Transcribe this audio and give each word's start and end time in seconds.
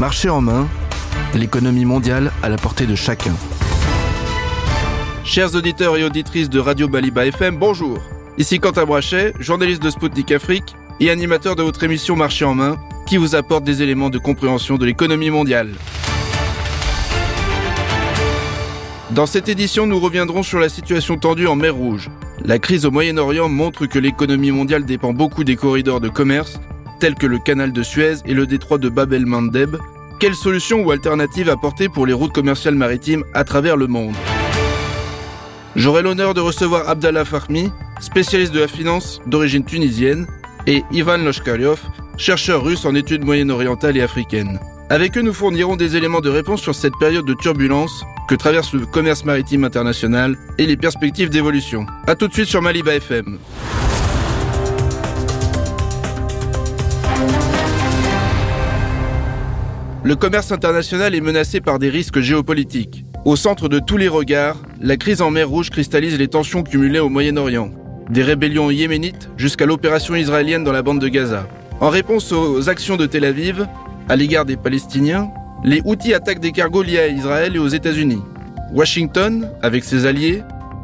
Marché 0.00 0.28
en 0.28 0.40
main, 0.40 0.66
l'économie 1.34 1.84
mondiale 1.84 2.32
à 2.42 2.48
la 2.48 2.56
portée 2.56 2.84
de 2.84 2.96
chacun. 2.96 3.32
Chers 5.24 5.54
auditeurs 5.54 5.96
et 5.96 6.02
auditrices 6.02 6.50
de 6.50 6.58
Radio 6.58 6.88
Baliba 6.88 7.24
FM, 7.26 7.58
bonjour. 7.58 7.98
Ici 8.36 8.58
Quentin 8.58 8.86
Brachet, 8.86 9.32
journaliste 9.38 9.80
de 9.80 9.90
Spoutnik 9.90 10.32
Afrique 10.32 10.74
et 10.98 11.10
animateur 11.10 11.54
de 11.54 11.62
votre 11.62 11.84
émission 11.84 12.16
Marché 12.16 12.44
en 12.44 12.56
main, 12.56 12.76
qui 13.06 13.18
vous 13.18 13.36
apporte 13.36 13.62
des 13.62 13.82
éléments 13.82 14.10
de 14.10 14.18
compréhension 14.18 14.78
de 14.78 14.84
l'économie 14.84 15.30
mondiale. 15.30 15.70
Dans 19.12 19.26
cette 19.26 19.48
édition, 19.48 19.86
nous 19.86 20.00
reviendrons 20.00 20.42
sur 20.42 20.58
la 20.58 20.68
situation 20.68 21.16
tendue 21.18 21.46
en 21.46 21.54
mer 21.54 21.76
Rouge. 21.76 22.10
La 22.44 22.58
crise 22.58 22.84
au 22.84 22.90
Moyen-Orient 22.90 23.48
montre 23.48 23.86
que 23.86 24.00
l'économie 24.00 24.50
mondiale 24.50 24.84
dépend 24.84 25.12
beaucoup 25.12 25.44
des 25.44 25.54
corridors 25.54 26.00
de 26.00 26.08
commerce, 26.08 26.58
tels 27.00 27.14
que 27.14 27.26
le 27.26 27.38
canal 27.38 27.72
de 27.72 27.82
Suez 27.82 28.16
et 28.26 28.34
le 28.34 28.46
détroit 28.46 28.78
de 28.78 28.88
Bab 28.88 29.12
el-Mandeb. 29.12 29.76
Quelles 30.20 30.34
solutions 30.34 30.82
ou 30.82 30.90
alternatives 30.90 31.48
apporter 31.48 31.88
pour 31.88 32.06
les 32.06 32.12
routes 32.12 32.32
commerciales 32.32 32.74
maritimes 32.74 33.24
à 33.34 33.44
travers 33.44 33.76
le 33.76 33.86
monde? 33.86 34.14
J'aurai 35.76 36.02
l'honneur 36.02 36.34
de 36.34 36.40
recevoir 36.40 36.88
Abdallah 36.88 37.24
Fahmi, 37.24 37.70
spécialiste 38.00 38.52
de 38.52 38.60
la 38.60 38.68
finance 38.68 39.20
d'origine 39.26 39.64
tunisienne, 39.64 40.26
et 40.66 40.84
Ivan 40.92 41.18
Loshkaryov, 41.18 41.80
chercheur 42.16 42.64
russe 42.64 42.84
en 42.84 42.94
études 42.94 43.24
moyen-orientales 43.24 43.96
et 43.96 44.02
africaines. 44.02 44.60
Avec 44.90 45.16
eux, 45.16 45.22
nous 45.22 45.32
fournirons 45.32 45.76
des 45.76 45.96
éléments 45.96 46.20
de 46.20 46.30
réponse 46.30 46.60
sur 46.60 46.74
cette 46.74 46.96
période 47.00 47.24
de 47.24 47.34
turbulence 47.34 48.04
que 48.28 48.34
traverse 48.34 48.72
le 48.72 48.86
commerce 48.86 49.24
maritime 49.24 49.64
international 49.64 50.36
et 50.58 50.66
les 50.66 50.76
perspectives 50.76 51.30
d'évolution. 51.30 51.86
A 52.06 52.14
tout 52.14 52.28
de 52.28 52.32
suite 52.32 52.48
sur 52.48 52.62
Maliba 52.62 52.94
FM. 52.94 53.38
Le 60.04 60.16
commerce 60.16 60.52
international 60.52 61.14
est 61.14 61.20
menacé 61.22 61.62
par 61.62 61.78
des 61.78 61.88
risques 61.88 62.20
géopolitiques. 62.20 63.06
Au 63.24 63.36
centre 63.36 63.70
de 63.70 63.78
tous 63.78 63.96
les 63.96 64.06
regards, 64.06 64.58
la 64.78 64.98
crise 64.98 65.22
en 65.22 65.30
mer 65.30 65.48
Rouge 65.48 65.70
cristallise 65.70 66.18
les 66.18 66.28
tensions 66.28 66.62
cumulées 66.62 66.98
au 66.98 67.08
Moyen-Orient. 67.08 67.70
Des 68.10 68.22
rébellions 68.22 68.70
yéménites 68.70 69.30
jusqu'à 69.38 69.64
l'opération 69.64 70.14
israélienne 70.14 70.62
dans 70.62 70.72
la 70.72 70.82
bande 70.82 71.00
de 71.00 71.08
Gaza. 71.08 71.48
En 71.80 71.88
réponse 71.88 72.32
aux 72.32 72.68
actions 72.68 72.98
de 72.98 73.06
Tel 73.06 73.24
Aviv, 73.24 73.66
à 74.10 74.16
l'égard 74.16 74.44
des 74.44 74.58
Palestiniens, 74.58 75.30
les 75.64 75.80
Houthis 75.86 76.12
attaquent 76.12 76.38
des 76.38 76.52
cargos 76.52 76.82
liés 76.82 76.98
à 76.98 77.08
Israël 77.08 77.56
et 77.56 77.58
aux 77.58 77.68
États-Unis. 77.68 78.20
Washington, 78.74 79.50
avec 79.62 79.84
ses 79.84 80.04
alliés, 80.04 80.42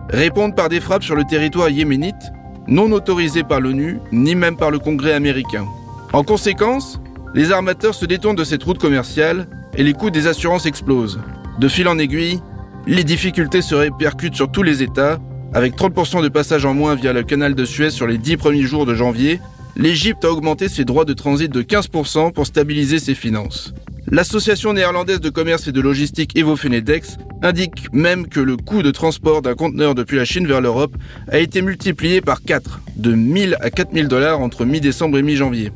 répondent 0.08 0.56
par 0.56 0.70
des 0.70 0.80
frappes 0.80 1.04
sur 1.04 1.14
le 1.14 1.24
territoire 1.24 1.68
yéménite, 1.68 2.32
non 2.68 2.90
autorisées 2.90 3.44
par 3.44 3.60
l'ONU 3.60 3.98
ni 4.12 4.34
même 4.34 4.56
par 4.56 4.70
le 4.70 4.78
Congrès 4.78 5.12
américain. 5.12 5.66
En 6.14 6.24
conséquence, 6.24 6.98
les 7.34 7.52
armateurs 7.52 7.94
se 7.94 8.06
détournent 8.06 8.36
de 8.36 8.44
cette 8.44 8.62
route 8.62 8.78
commerciale 8.78 9.46
et 9.76 9.84
les 9.84 9.92
coûts 9.92 10.10
des 10.10 10.26
assurances 10.26 10.66
explosent. 10.66 11.20
De 11.58 11.68
fil 11.68 11.88
en 11.88 11.98
aiguille, 11.98 12.40
les 12.86 13.04
difficultés 13.04 13.62
se 13.62 13.74
répercutent 13.74 14.34
sur 14.34 14.50
tous 14.50 14.62
les 14.62 14.82
États, 14.82 15.18
avec 15.52 15.76
30% 15.76 16.22
de 16.22 16.28
passages 16.28 16.64
en 16.64 16.74
moins 16.74 16.94
via 16.94 17.12
le 17.12 17.22
canal 17.22 17.54
de 17.54 17.64
Suez 17.64 17.90
sur 17.90 18.06
les 18.06 18.18
10 18.18 18.36
premiers 18.36 18.62
jours 18.62 18.86
de 18.86 18.94
janvier, 18.94 19.40
l'Égypte 19.76 20.24
a 20.24 20.30
augmenté 20.30 20.68
ses 20.68 20.84
droits 20.84 21.04
de 21.04 21.12
transit 21.12 21.50
de 21.50 21.62
15% 21.62 22.32
pour 22.32 22.46
stabiliser 22.46 22.98
ses 22.98 23.14
finances. 23.14 23.72
L'association 24.08 24.72
néerlandaise 24.72 25.20
de 25.20 25.30
commerce 25.30 25.68
et 25.68 25.72
de 25.72 25.80
logistique 25.80 26.36
Evo-Fenedex 26.36 27.18
indique 27.42 27.92
même 27.92 28.26
que 28.26 28.40
le 28.40 28.56
coût 28.56 28.82
de 28.82 28.90
transport 28.90 29.42
d'un 29.42 29.54
conteneur 29.54 29.94
depuis 29.94 30.16
la 30.16 30.24
Chine 30.24 30.46
vers 30.46 30.60
l'Europe 30.60 30.96
a 31.28 31.38
été 31.38 31.62
multiplié 31.62 32.20
par 32.20 32.42
4, 32.42 32.80
de 32.96 33.12
1000 33.12 33.56
à 33.60 33.70
4000 33.70 34.08
dollars 34.08 34.40
entre 34.40 34.64
mi-décembre 34.64 35.18
et 35.18 35.22
mi-janvier. 35.22 35.70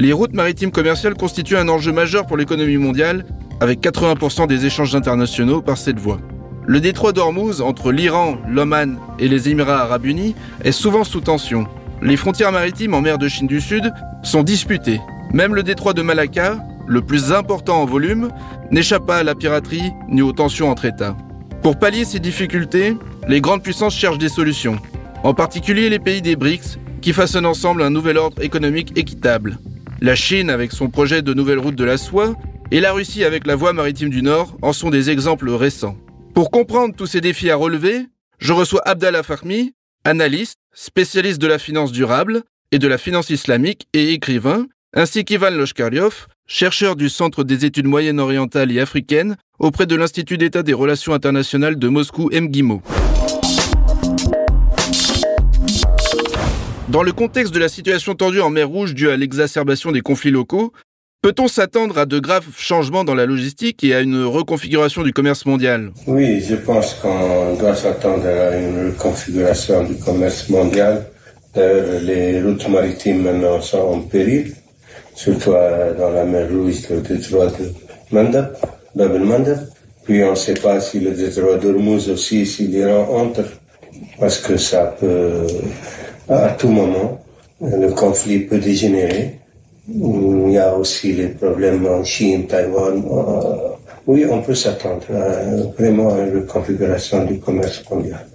Les 0.00 0.12
routes 0.12 0.32
maritimes 0.32 0.70
commerciales 0.70 1.16
constituent 1.16 1.56
un 1.56 1.68
enjeu 1.68 1.90
majeur 1.90 2.24
pour 2.24 2.36
l'économie 2.36 2.76
mondiale, 2.76 3.24
avec 3.58 3.80
80% 3.80 4.46
des 4.46 4.64
échanges 4.64 4.94
internationaux 4.94 5.60
par 5.60 5.76
cette 5.76 5.98
voie. 5.98 6.20
Le 6.68 6.78
détroit 6.78 7.10
d'Ormuz 7.10 7.60
entre 7.60 7.90
l'Iran, 7.90 8.36
l'Oman 8.48 8.96
et 9.18 9.26
les 9.26 9.48
Émirats 9.48 9.82
arabes 9.82 10.06
unis 10.06 10.36
est 10.62 10.70
souvent 10.70 11.02
sous 11.02 11.20
tension. 11.20 11.66
Les 12.00 12.16
frontières 12.16 12.52
maritimes 12.52 12.94
en 12.94 13.00
mer 13.00 13.18
de 13.18 13.26
Chine 13.26 13.48
du 13.48 13.60
Sud 13.60 13.92
sont 14.22 14.44
disputées. 14.44 15.00
Même 15.32 15.56
le 15.56 15.64
détroit 15.64 15.94
de 15.94 16.02
Malacca, 16.02 16.64
le 16.86 17.02
plus 17.02 17.32
important 17.32 17.82
en 17.82 17.84
volume, 17.84 18.28
n'échappe 18.70 19.04
pas 19.04 19.16
à 19.16 19.24
la 19.24 19.34
piraterie 19.34 19.90
ni 20.08 20.22
aux 20.22 20.30
tensions 20.30 20.70
entre 20.70 20.84
États. 20.84 21.16
Pour 21.60 21.76
pallier 21.76 22.04
ces 22.04 22.20
difficultés, 22.20 22.96
les 23.26 23.40
grandes 23.40 23.64
puissances 23.64 23.96
cherchent 23.96 24.18
des 24.18 24.28
solutions, 24.28 24.78
en 25.24 25.34
particulier 25.34 25.88
les 25.88 25.98
pays 25.98 26.22
des 26.22 26.36
BRICS, 26.36 26.78
qui 27.00 27.12
façonnent 27.12 27.46
ensemble 27.46 27.82
un 27.82 27.90
nouvel 27.90 28.16
ordre 28.16 28.40
économique 28.44 28.96
équitable. 28.96 29.58
La 30.00 30.14
Chine 30.14 30.48
avec 30.48 30.70
son 30.70 30.90
projet 30.90 31.22
de 31.22 31.34
nouvelle 31.34 31.58
route 31.58 31.74
de 31.74 31.82
la 31.82 31.98
soie 31.98 32.36
et 32.70 32.78
la 32.80 32.92
Russie 32.92 33.24
avec 33.24 33.48
la 33.48 33.56
voie 33.56 33.72
maritime 33.72 34.10
du 34.10 34.22
Nord 34.22 34.56
en 34.62 34.72
sont 34.72 34.90
des 34.90 35.10
exemples 35.10 35.50
récents. 35.50 35.96
Pour 36.34 36.52
comprendre 36.52 36.94
tous 36.94 37.06
ces 37.06 37.20
défis 37.20 37.50
à 37.50 37.56
relever, 37.56 38.06
je 38.38 38.52
reçois 38.52 38.80
Abdallah 38.84 39.24
Fahmi, 39.24 39.74
analyste, 40.04 40.58
spécialiste 40.72 41.40
de 41.40 41.48
la 41.48 41.58
finance 41.58 41.90
durable 41.90 42.44
et 42.70 42.78
de 42.78 42.86
la 42.86 42.96
finance 42.96 43.30
islamique 43.30 43.88
et 43.92 44.12
écrivain, 44.12 44.66
ainsi 44.94 45.24
qu'Ivan 45.24 45.50
Loshkaryov, 45.50 46.28
chercheur 46.46 46.94
du 46.94 47.08
Centre 47.08 47.42
des 47.42 47.64
études 47.64 47.86
moyen-orientales 47.86 48.70
et 48.70 48.78
africaines 48.78 49.36
auprès 49.58 49.86
de 49.86 49.96
l'Institut 49.96 50.38
d'État 50.38 50.62
des 50.62 50.74
relations 50.74 51.12
internationales 51.12 51.76
de 51.76 51.88
Moscou 51.88 52.30
MGIMO. 52.32 52.82
Dans 56.90 57.02
le 57.02 57.12
contexte 57.12 57.52
de 57.52 57.58
la 57.58 57.68
situation 57.68 58.14
tendue 58.14 58.40
en 58.40 58.48
mer 58.48 58.68
Rouge 58.68 58.94
due 58.94 59.10
à 59.10 59.16
l'exacerbation 59.16 59.92
des 59.92 60.00
conflits 60.00 60.30
locaux, 60.30 60.72
peut-on 61.20 61.46
s'attendre 61.46 61.98
à 61.98 62.06
de 62.06 62.18
graves 62.18 62.46
changements 62.56 63.04
dans 63.04 63.14
la 63.14 63.26
logistique 63.26 63.84
et 63.84 63.94
à 63.94 64.00
une 64.00 64.24
reconfiguration 64.24 65.02
du 65.02 65.12
commerce 65.12 65.44
mondial? 65.44 65.92
Oui, 66.06 66.40
je 66.40 66.54
pense 66.54 66.94
qu'on 66.94 67.56
doit 67.56 67.74
s'attendre 67.74 68.26
à 68.26 68.56
une 68.56 68.86
reconfiguration 68.86 69.84
du 69.84 69.96
commerce 69.96 70.48
mondial. 70.48 71.04
les 71.54 72.40
routes 72.42 72.66
maritimes 72.68 73.22
maintenant 73.22 73.60
sont 73.60 73.78
en 73.78 74.00
péril 74.00 74.54
surtout 75.18 75.50
dans 75.50 76.10
la 76.10 76.24
mer 76.24 76.48
Rouge, 76.48 76.88
le 76.90 77.00
détroit 77.00 77.46
de 77.48 77.72
Mandab, 78.12 78.56
Bab 78.94 79.14
el-Mandab. 79.14 79.68
Puis 80.04 80.22
on 80.24 80.30
ne 80.30 80.36
sait 80.36 80.54
pas 80.54 80.80
si 80.80 81.00
le 81.00 81.10
détroit 81.10 81.56
d'Ormuz 81.56 82.08
aussi, 82.08 82.46
si 82.46 82.68
l'Iran 82.68 83.08
entre, 83.10 83.44
parce 84.18 84.38
que 84.38 84.56
ça 84.56 84.96
peut, 84.98 85.46
à 86.28 86.50
tout 86.50 86.68
moment, 86.68 87.20
le 87.60 87.88
conflit 87.90 88.40
peut 88.40 88.58
dégénérer. 88.58 89.38
Il 89.88 90.50
y 90.50 90.58
a 90.58 90.74
aussi 90.74 91.12
les 91.12 91.28
problèmes 91.28 91.86
en 91.86 92.04
Chine, 92.04 92.46
Taïwan. 92.46 93.02
Oui, 94.06 94.24
on 94.30 94.40
peut 94.40 94.54
s'attendre 94.54 95.04
à 95.10 95.56
vraiment 95.78 96.14
à 96.14 96.20
une 96.20 96.34
reconfiguration 96.40 97.24
du 97.24 97.38
commerce 97.38 97.82
mondial. 97.90 98.26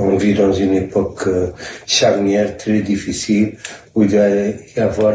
On 0.00 0.16
vit 0.16 0.34
dans 0.34 0.52
une 0.52 0.74
époque 0.74 1.26
euh, 1.26 1.48
charnière 1.86 2.56
très 2.56 2.80
difficile 2.80 3.56
où 3.94 4.02
il 4.04 4.10
doit 4.10 4.28
y 4.28 4.80
avoir 4.80 5.14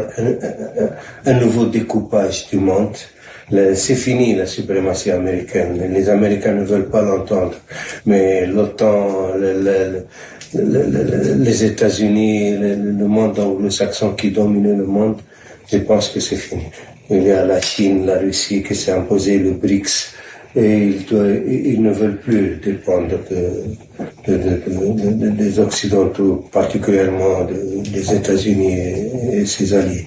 un, 1.24 1.32
nouveau 1.34 1.66
découpage 1.66 2.48
du 2.48 2.58
monde. 2.58 2.96
C'est 3.50 3.94
fini 3.94 4.34
la 4.34 4.46
suprématie 4.46 5.10
américaine. 5.10 5.78
Les 5.92 6.08
Américains 6.08 6.54
ne 6.54 6.64
veulent 6.64 6.88
pas 6.88 7.02
l'entendre. 7.02 7.54
Mais 8.06 8.46
l'OTAN, 8.46 9.32
les 10.54 11.64
États-Unis, 11.64 12.56
le, 12.56 13.06
monde 13.06 13.38
anglo-saxon 13.38 14.12
qui 14.12 14.30
domine 14.30 14.76
le 14.78 14.86
monde, 14.86 15.16
je 15.70 15.78
pense 15.78 16.08
que 16.08 16.20
c'est 16.20 16.36
fini. 16.36 16.64
Il 17.10 17.22
y 17.22 17.30
a 17.30 17.44
la 17.44 17.60
Chine, 17.60 18.06
la 18.06 18.18
Russie 18.18 18.62
qui 18.62 18.74
s'est 18.74 18.92
imposé, 18.92 19.38
le 19.38 19.50
BRICS, 19.50 20.14
et 20.56 20.86
ils, 20.86 21.82
ne 21.82 21.92
veulent 21.92 22.20
plus 22.20 22.60
dépendre 22.64 23.18
des 24.26 25.58
Occidentaux, 25.58 26.44
particulièrement 26.52 27.44
des 27.44 28.14
États-Unis 28.14 28.78
et, 29.32 29.46
ses 29.46 29.74
alliés. 29.74 30.06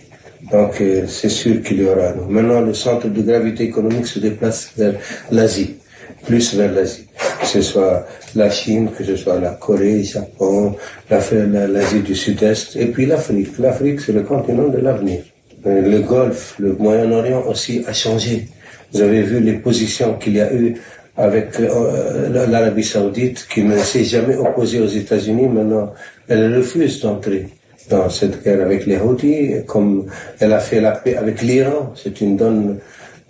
Donc 0.52 0.80
euh, 0.80 1.06
c'est 1.08 1.30
sûr 1.30 1.62
qu'il 1.62 1.82
y 1.82 1.86
aura. 1.86 2.14
Maintenant, 2.30 2.62
le 2.62 2.74
centre 2.74 3.08
de 3.08 3.22
gravité 3.22 3.66
économique 3.66 4.08
se 4.08 4.20
déplace 4.20 4.72
vers 4.78 4.94
l'Asie, 5.32 5.76
plus 6.26 6.56
vers 6.56 6.72
l'Asie. 6.72 7.08
Que 7.42 7.48
ce 7.48 7.62
soit 7.62 8.06
la 8.36 8.50
Chine, 8.50 8.90
que 8.96 9.04
ce 9.04 9.16
soit 9.16 9.40
la 9.40 9.52
Corée, 9.52 9.98
le 9.98 10.04
Japon, 10.04 10.76
l'Asie 11.10 12.02
du 12.02 12.16
Sud-Est, 12.16 12.76
et 12.76 12.88
puis 12.88 13.06
l'Afrique. 13.06 13.58
L'Afrique, 13.60 14.00
c'est 14.02 14.14
le 14.14 14.24
continent 14.24 14.68
de 14.68 14.78
l'avenir. 14.78 15.22
Euh, 15.66 15.82
le 15.82 16.00
Golfe, 16.00 16.56
le 16.60 16.74
Moyen-Orient 16.74 17.44
aussi 17.48 17.84
a 17.88 17.94
changé. 17.94 18.48
Vous 18.94 19.02
avez 19.02 19.22
vu 19.24 19.40
les 19.40 19.54
positions 19.54 20.14
qu'il 20.14 20.36
y 20.36 20.42
a 20.42 20.54
eu 20.54 20.76
avec 21.18 21.60
euh, 21.60 22.48
l'Arabie 22.48 22.84
saoudite 22.84 23.48
qui 23.52 23.64
ne 23.64 23.78
s'est 23.78 24.04
jamais 24.04 24.36
opposée 24.36 24.80
aux 24.80 24.88
États-Unis. 24.88 25.48
Maintenant, 25.48 25.94
elle 26.28 26.56
refuse 26.56 27.02
d'entrer 27.02 27.48
dans 27.90 28.10
cette 28.10 28.44
guerre 28.44 28.62
avec 28.62 28.86
les 28.86 28.98
Houthis, 28.98 29.66
comme 29.66 30.06
elle 30.40 30.54
a 30.54 30.60
fait 30.60 30.82
la 30.82 30.92
paix 30.92 31.16
avec 31.16 31.42
l'Iran. 31.42 31.94
C'est 31.96 32.20
une 32.22 32.36
donne 32.36 32.80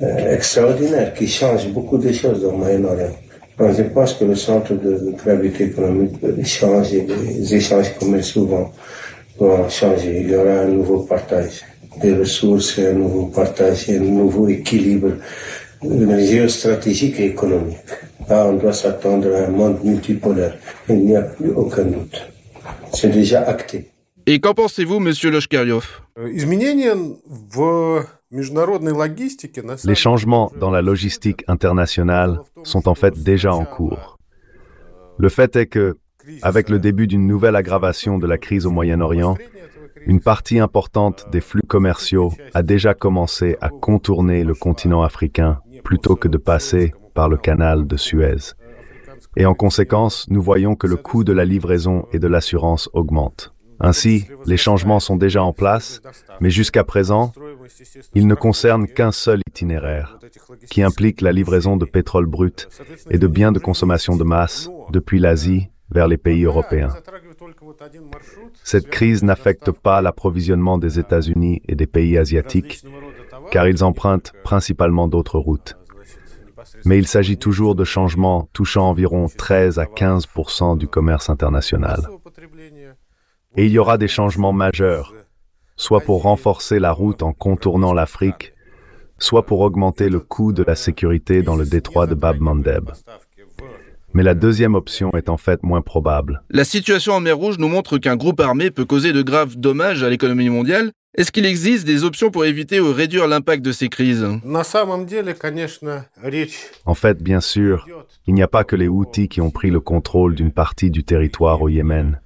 euh, 0.01 0.33
extraordinaire 0.33 1.13
qui 1.13 1.27
change 1.27 1.67
beaucoup 1.69 1.97
de 1.97 2.11
choses 2.11 2.41
dans 2.41 2.51
le 2.51 2.57
Moyen-Orient. 2.57 3.15
je 3.59 3.83
pense 3.83 4.13
que 4.13 4.25
le 4.25 4.35
centre 4.35 4.73
de 4.73 5.13
gravité 5.23 5.65
économique 5.65 6.15
change 6.45 6.93
et 6.93 7.05
les 7.07 7.55
échanges 7.55 7.93
commerciaux 7.99 8.45
vont, 8.45 8.69
vont 9.39 9.69
changer. 9.69 10.21
Il 10.21 10.29
y 10.31 10.35
aura 10.35 10.61
un 10.61 10.67
nouveau 10.67 10.99
partage. 10.99 11.63
des 12.01 12.13
ressources, 12.13 12.77
un 12.79 12.93
nouveau 12.93 13.25
partage, 13.25 13.89
un 13.89 13.99
nouveau 13.99 14.47
équilibre 14.47 15.13
géostratégique 15.81 17.19
et 17.19 17.25
économique. 17.25 17.77
Là, 18.29 18.45
on 18.47 18.53
doit 18.53 18.73
s'attendre 18.73 19.33
à 19.35 19.45
un 19.45 19.49
monde 19.49 19.83
multipolaire. 19.83 20.55
Il 20.89 21.05
n'y 21.05 21.15
a 21.15 21.21
plus 21.21 21.51
aucun 21.51 21.83
doute. 21.83 22.21
C'est 22.93 23.09
déjà 23.09 23.41
acté. 23.43 23.89
Et 24.29 24.41
qu'en 24.41 24.53
pensez-vous, 24.53 24.99
monsieur 24.99 25.31
Loshkaryov 25.31 26.01
Les 29.85 29.95
changements 29.95 30.51
dans 30.59 30.69
la 30.69 30.81
logistique 30.81 31.45
internationale 31.47 32.41
sont 32.63 32.89
en 32.89 32.93
fait 32.93 33.23
déjà 33.23 33.53
en 33.53 33.63
cours. 33.63 34.17
Le 35.17 35.29
fait 35.29 35.55
est 35.55 35.67
que, 35.67 35.95
avec 36.41 36.67
le 36.67 36.77
début 36.77 37.07
d'une 37.07 37.25
nouvelle 37.25 37.55
aggravation 37.55 38.17
de 38.17 38.27
la 38.27 38.37
crise 38.37 38.65
au 38.65 38.69
Moyen-Orient, 38.69 39.37
une 40.05 40.19
partie 40.19 40.59
importante 40.59 41.27
des 41.31 41.39
flux 41.39 41.63
commerciaux 41.65 42.33
a 42.53 42.63
déjà 42.63 42.93
commencé 42.93 43.55
à 43.61 43.69
contourner 43.69 44.43
le 44.43 44.55
continent 44.55 45.03
africain 45.03 45.61
plutôt 45.85 46.17
que 46.17 46.27
de 46.27 46.37
passer 46.37 46.93
par 47.13 47.29
le 47.29 47.37
canal 47.37 47.87
de 47.87 47.95
Suez. 47.95 48.55
Et 49.37 49.45
en 49.45 49.53
conséquence, 49.53 50.25
nous 50.29 50.41
voyons 50.41 50.75
que 50.75 50.85
le 50.85 50.97
coût 50.97 51.23
de 51.23 51.31
la 51.31 51.45
livraison 51.45 52.07
et 52.11 52.19
de 52.19 52.27
l'assurance 52.27 52.89
augmente. 52.91 53.53
Ainsi, 53.79 54.25
les 54.45 54.57
changements 54.57 54.99
sont 54.99 55.15
déjà 55.15 55.43
en 55.43 55.53
place, 55.53 56.01
mais 56.41 56.49
jusqu'à 56.49 56.83
présent, 56.83 57.31
ils 58.15 58.27
ne 58.27 58.35
concernent 58.35 58.87
qu'un 58.87 59.11
seul 59.11 59.41
itinéraire, 59.47 60.17
qui 60.69 60.81
implique 60.81 61.21
la 61.21 61.31
livraison 61.31 61.77
de 61.77 61.85
pétrole 61.85 62.25
brut 62.25 62.67
et 63.09 63.17
de 63.17 63.27
biens 63.27 63.51
de 63.51 63.59
consommation 63.59 64.15
de 64.15 64.23
masse 64.23 64.69
depuis 64.91 65.19
l'Asie 65.19 65.69
vers 65.91 66.07
les 66.07 66.17
pays 66.17 66.43
européens. 66.43 66.93
Cette 68.63 68.89
crise 68.89 69.23
n'affecte 69.23 69.71
pas 69.71 70.01
l'approvisionnement 70.01 70.77
des 70.77 70.99
États-Unis 70.99 71.61
et 71.67 71.75
des 71.75 71.87
pays 71.87 72.17
asiatiques, 72.17 72.83
car 73.51 73.67
ils 73.67 73.83
empruntent 73.83 74.33
principalement 74.43 75.07
d'autres 75.07 75.39
routes. 75.39 75.77
Mais 76.85 76.97
il 76.97 77.07
s'agit 77.07 77.37
toujours 77.37 77.75
de 77.75 77.83
changements 77.83 78.49
touchant 78.53 78.89
environ 78.89 79.27
13 79.27 79.79
à 79.79 79.85
15% 79.85 80.77
du 80.77 80.87
commerce 80.87 81.29
international. 81.29 82.07
Et 83.57 83.65
il 83.65 83.71
y 83.71 83.79
aura 83.79 83.97
des 83.97 84.07
changements 84.07 84.53
majeurs, 84.53 85.15
soit 85.75 86.01
pour 86.01 86.21
renforcer 86.21 86.77
la 86.77 86.91
route 86.91 87.23
en 87.23 87.33
contournant 87.33 87.91
l'Afrique, 87.91 88.53
soit 89.17 89.47
pour 89.47 89.61
augmenter 89.61 90.09
le 90.09 90.19
coût 90.19 90.53
de 90.53 90.63
la 90.63 90.75
sécurité 90.75 91.41
dans 91.41 91.55
le 91.55 91.65
détroit 91.65 92.05
de 92.05 92.13
Bab 92.13 92.39
Mandeb. 92.39 92.91
Mais 94.13 94.21
la 94.21 94.35
deuxième 94.35 94.75
option 94.75 95.11
est 95.15 95.27
en 95.27 95.37
fait 95.37 95.63
moins 95.63 95.81
probable. 95.81 96.43
La 96.51 96.63
situation 96.65 97.13
en 97.13 97.19
mer 97.19 97.35
Rouge 97.35 97.57
nous 97.57 97.67
montre 97.67 97.97
qu'un 97.97 98.15
groupe 98.15 98.39
armé 98.39 98.69
peut 98.69 98.85
causer 98.85 99.11
de 99.11 99.23
graves 99.23 99.57
dommages 99.57 100.03
à 100.03 100.09
l'économie 100.09 100.49
mondiale. 100.49 100.91
Est-ce 101.17 101.31
qu'il 101.31 101.47
existe 101.47 101.85
des 101.85 102.03
options 102.03 102.29
pour 102.29 102.45
éviter 102.45 102.79
ou 102.79 102.93
réduire 102.93 103.27
l'impact 103.27 103.65
de 103.65 103.71
ces 103.71 103.89
crises? 103.89 104.25
En 106.85 106.93
fait, 106.93 107.23
bien 107.23 107.41
sûr, 107.41 107.87
il 108.27 108.35
n'y 108.35 108.43
a 108.43 108.47
pas 108.47 108.63
que 108.63 108.75
les 108.75 108.87
Houthis 108.87 109.27
qui 109.27 109.41
ont 109.41 109.49
pris 109.49 109.71
le 109.71 109.79
contrôle 109.79 110.35
d'une 110.35 110.51
partie 110.51 110.91
du 110.91 111.03
territoire 111.03 111.61
au 111.63 111.69
Yémen. 111.69 112.21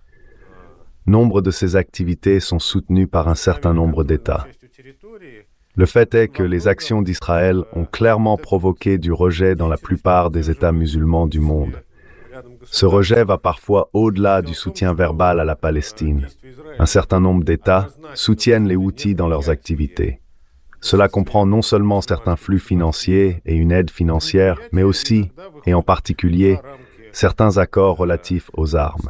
Nombre 1.08 1.42
de 1.42 1.52
ces 1.52 1.76
activités 1.76 2.40
sont 2.40 2.60
soutenues 2.60 3.08
par 3.08 3.28
un 3.28 3.36
certain 3.36 3.74
nombre 3.74 4.04
d'États. 4.04 4.48
Le 5.76 5.86
fait 5.86 6.14
est 6.16 6.28
que 6.28 6.44
les 6.44 6.68
actions 6.68 7.02
d'Israël 7.02 7.64
ont 7.74 7.86
clairement 7.86 8.38
provoqué 8.38 8.98
du 8.98 9.12
rejet 9.12 9.56
dans 9.56 9.68
la 9.68 9.78
plupart 9.78 10.30
des 10.30 10.52
États 10.52 10.72
musulmans 10.72 11.28
du 11.28 11.40
monde. 11.40 11.82
Ce 12.66 12.86
rejet 12.86 13.24
va 13.24 13.38
parfois 13.38 13.90
au-delà 13.94 14.42
du 14.42 14.54
soutien 14.54 14.94
verbal 14.94 15.40
à 15.40 15.46
la 15.46 15.56
Palestine. 15.56 16.28
Un 16.78 16.86
certain 16.86 17.20
nombre 17.20 17.44
d'États 17.44 17.88
soutiennent 18.14 18.68
les 18.68 18.76
Houthis 18.76 19.16
dans 19.16 19.28
leurs 19.28 19.50
activités. 19.50 20.20
Cela 20.82 21.08
comprend 21.08 21.46
non 21.46 21.62
seulement 21.62 22.02
certains 22.02 22.36
flux 22.36 22.60
financiers 22.60 23.42
et 23.46 23.56
une 23.56 23.72
aide 23.72 23.92
financière, 23.92 24.60
mais 24.72 24.84
aussi, 24.84 25.32
et 25.66 25.74
en 25.74 25.84
particulier, 25.84 26.60
certains 27.12 27.58
accords 27.58 27.98
relatifs 27.98 28.50
aux 28.54 28.76
armes. 28.76 29.10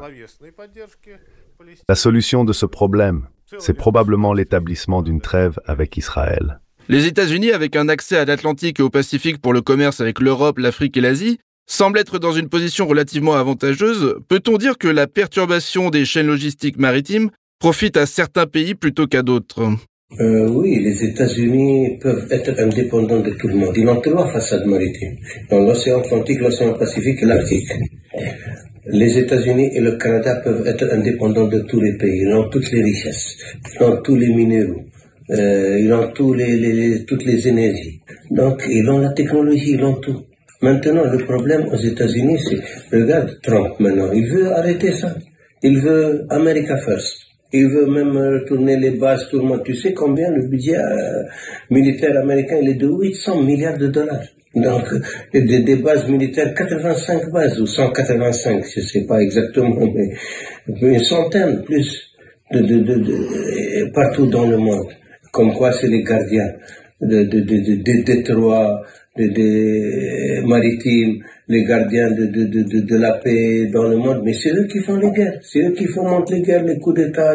La 1.87 1.95
solution 1.95 2.43
de 2.43 2.53
ce 2.53 2.65
problème, 2.65 3.27
c'est 3.59 3.73
probablement 3.73 4.33
l'établissement 4.33 5.01
d'une 5.01 5.21
trêve 5.21 5.59
avec 5.65 5.97
Israël. 5.97 6.59
Les 6.89 7.05
États-Unis, 7.05 7.51
avec 7.51 7.75
un 7.75 7.89
accès 7.89 8.17
à 8.17 8.25
l'Atlantique 8.25 8.79
et 8.79 8.83
au 8.83 8.89
Pacifique 8.89 9.41
pour 9.41 9.53
le 9.53 9.61
commerce 9.61 10.01
avec 10.01 10.19
l'Europe, 10.19 10.57
l'Afrique 10.57 10.97
et 10.97 11.01
l'Asie, 11.01 11.39
semblent 11.67 11.99
être 11.99 12.19
dans 12.19 12.33
une 12.33 12.49
position 12.49 12.87
relativement 12.87 13.33
avantageuse. 13.33 14.15
Peut-on 14.27 14.57
dire 14.57 14.77
que 14.77 14.87
la 14.87 15.07
perturbation 15.07 15.89
des 15.89 16.05
chaînes 16.05 16.27
logistiques 16.27 16.77
maritimes 16.77 17.29
profite 17.59 17.97
à 17.97 18.05
certains 18.05 18.47
pays 18.47 18.75
plutôt 18.75 19.07
qu'à 19.07 19.21
d'autres? 19.21 19.69
Euh, 20.19 20.49
oui, 20.49 20.79
les 20.83 21.05
États-Unis 21.05 21.97
peuvent 22.01 22.27
être 22.29 22.59
indépendants 22.59 23.21
de 23.21 23.29
tout 23.29 23.47
le 23.47 23.55
monde. 23.55 23.73
Ils 23.77 23.87
ont 23.87 24.01
trois 24.01 24.27
façades 24.33 24.65
maritimes, 24.65 25.15
dans 25.49 25.59
l'océan 25.59 25.99
Atlantique, 25.99 26.39
l'océan 26.41 26.73
Pacifique 26.73 27.21
et 27.21 27.25
l'Arctique. 27.25 27.69
Les 28.91 29.17
États-Unis 29.17 29.69
et 29.73 29.79
le 29.79 29.95
Canada 29.97 30.41
peuvent 30.43 30.67
être 30.67 30.85
indépendants 30.91 31.47
de 31.47 31.59
tous 31.61 31.79
les 31.79 31.97
pays. 31.97 32.23
Ils 32.23 32.33
ont 32.33 32.49
toutes 32.49 32.69
les 32.71 32.83
richesses, 32.83 33.37
ils 33.73 33.83
ont 33.83 34.01
tous 34.01 34.17
les 34.17 34.27
minéraux, 34.27 34.81
euh, 35.29 35.79
ils 35.79 35.93
ont 35.93 36.11
tous 36.11 36.33
les, 36.33 37.05
toutes 37.05 37.23
les 37.23 37.47
énergies. 37.47 38.01
Donc, 38.29 38.63
ils 38.69 38.87
ont 38.89 38.99
la 38.99 39.13
technologie, 39.13 39.75
ils 39.75 39.83
ont 39.83 39.95
tout. 39.95 40.25
Maintenant, 40.61 41.05
le 41.05 41.17
problème 41.19 41.67
aux 41.71 41.77
États-Unis, 41.77 42.37
c'est, 42.47 42.97
regarde 42.97 43.39
Trump 43.41 43.79
maintenant, 43.79 44.11
il 44.11 44.27
veut 44.27 44.51
arrêter 44.51 44.91
ça. 44.91 45.15
Il 45.63 45.79
veut 45.79 46.25
America 46.29 46.75
First. 46.77 47.17
Il 47.53 47.67
veut 47.67 47.87
même 47.87 48.15
retourner 48.17 48.77
les 48.77 48.91
bases, 48.91 49.27
tout. 49.29 49.41
Tu 49.63 49.75
sais 49.75 49.93
combien 49.93 50.29
le 50.31 50.47
budget 50.47 50.75
euh, 50.77 51.23
militaire 51.69 52.17
américain 52.17 52.57
il 52.61 52.69
est 52.69 52.75
de 52.75 52.87
800 52.87 53.41
milliards 53.43 53.77
de 53.77 53.87
dollars. 53.87 54.23
Donc, 54.53 54.83
des, 55.33 55.63
des, 55.63 55.75
bases 55.77 56.09
militaires, 56.09 56.53
85 56.53 57.31
bases 57.31 57.59
ou 57.61 57.65
185, 57.65 58.65
je 58.65 58.81
ne 58.81 58.85
sais 58.85 59.05
pas 59.05 59.21
exactement, 59.21 59.79
mais 59.95 60.11
une 60.81 61.03
centaine 61.03 61.63
plus 61.63 62.11
de, 62.51 62.59
de, 62.59 62.79
de, 62.79 63.91
partout 63.93 64.25
dans 64.25 64.45
le 64.45 64.57
monde. 64.57 64.89
Comme 65.31 65.53
quoi, 65.53 65.71
c'est 65.71 65.87
les 65.87 66.03
gardiens 66.03 66.51
de, 66.99 67.23
de, 67.23 68.03
détroits, 68.03 68.81
des 69.15 70.41
maritimes, 70.45 71.23
les 71.47 71.63
gardiens 71.63 72.11
de, 72.11 72.25
de, 72.25 72.43
de, 72.43 72.79
de, 72.81 72.97
la 72.97 73.13
paix 73.13 73.67
dans 73.67 73.83
le 73.83 73.95
monde, 73.95 74.21
mais 74.25 74.33
c'est 74.33 74.51
eux 74.51 74.67
qui 74.67 74.79
font 74.79 74.97
les 74.97 75.11
guerres, 75.11 75.39
c'est 75.43 75.59
eux 75.59 75.71
qui 75.71 75.85
font 75.87 76.23
les 76.29 76.41
guerres, 76.41 76.65
les 76.65 76.77
coups 76.77 76.97
d'État. 76.97 77.33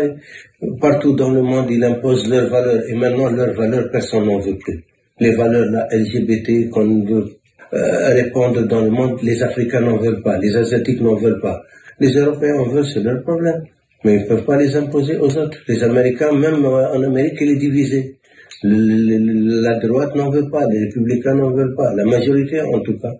Partout 0.81 1.17
dans 1.17 1.31
le 1.31 1.41
monde, 1.43 1.71
ils 1.71 1.83
imposent 1.83 2.29
leurs 2.29 2.51
valeurs, 2.51 2.83
et 2.89 2.95
maintenant 2.95 3.31
leurs 3.31 3.55
valeurs, 3.55 3.91
personne 3.91 4.27
n'en 4.27 4.39
veut 4.39 4.59
plus. 4.59 4.85
Les 5.21 5.35
valeurs 5.35 5.87
LGBT 5.93 6.71
qu'on 6.71 7.05
veut 7.05 7.27
euh, 7.73 8.15
répondre 8.15 8.67
dans 8.67 8.83
le 8.83 8.91
monde, 8.91 9.19
les 9.23 9.43
Africains 9.43 9.81
n'en 9.81 9.97
veulent 9.97 10.23
pas, 10.23 10.39
les 10.39 10.55
Asiatiques 10.57 11.01
n'en 11.01 11.17
veulent 11.17 11.41
pas. 11.41 11.63
Les 12.01 12.13
Européens 12.13 12.57
en 12.57 12.69
veulent, 12.69 12.87
c'est 12.87 13.01
leur 13.01 13.23
problème. 13.23 13.65
Mais 14.05 14.17
ils 14.17 14.23
ne 14.23 14.29
peuvent 14.29 14.45
pas 14.45 14.57
les 14.57 14.77
imposer 14.77 15.17
aux 15.17 15.37
autres. 15.37 15.59
Les 15.67 15.83
Américains, 15.83 16.33
même 16.33 16.65
en 16.65 17.03
Amérique, 17.03 17.39
il 17.41 17.51
est 17.51 17.57
divisé 17.57 18.17
la 18.63 19.79
droite 19.79 20.15
n'en 20.15 20.31
veut 20.31 20.49
pas, 20.51 20.67
les 20.67 20.87
républicains 20.87 21.35
n'en 21.35 21.51
veulent 21.51 21.75
pas, 21.75 21.95
la 21.95 22.05
majorité 22.05 22.61
en 22.61 22.81
tout 22.81 22.99
cas. 22.99 23.13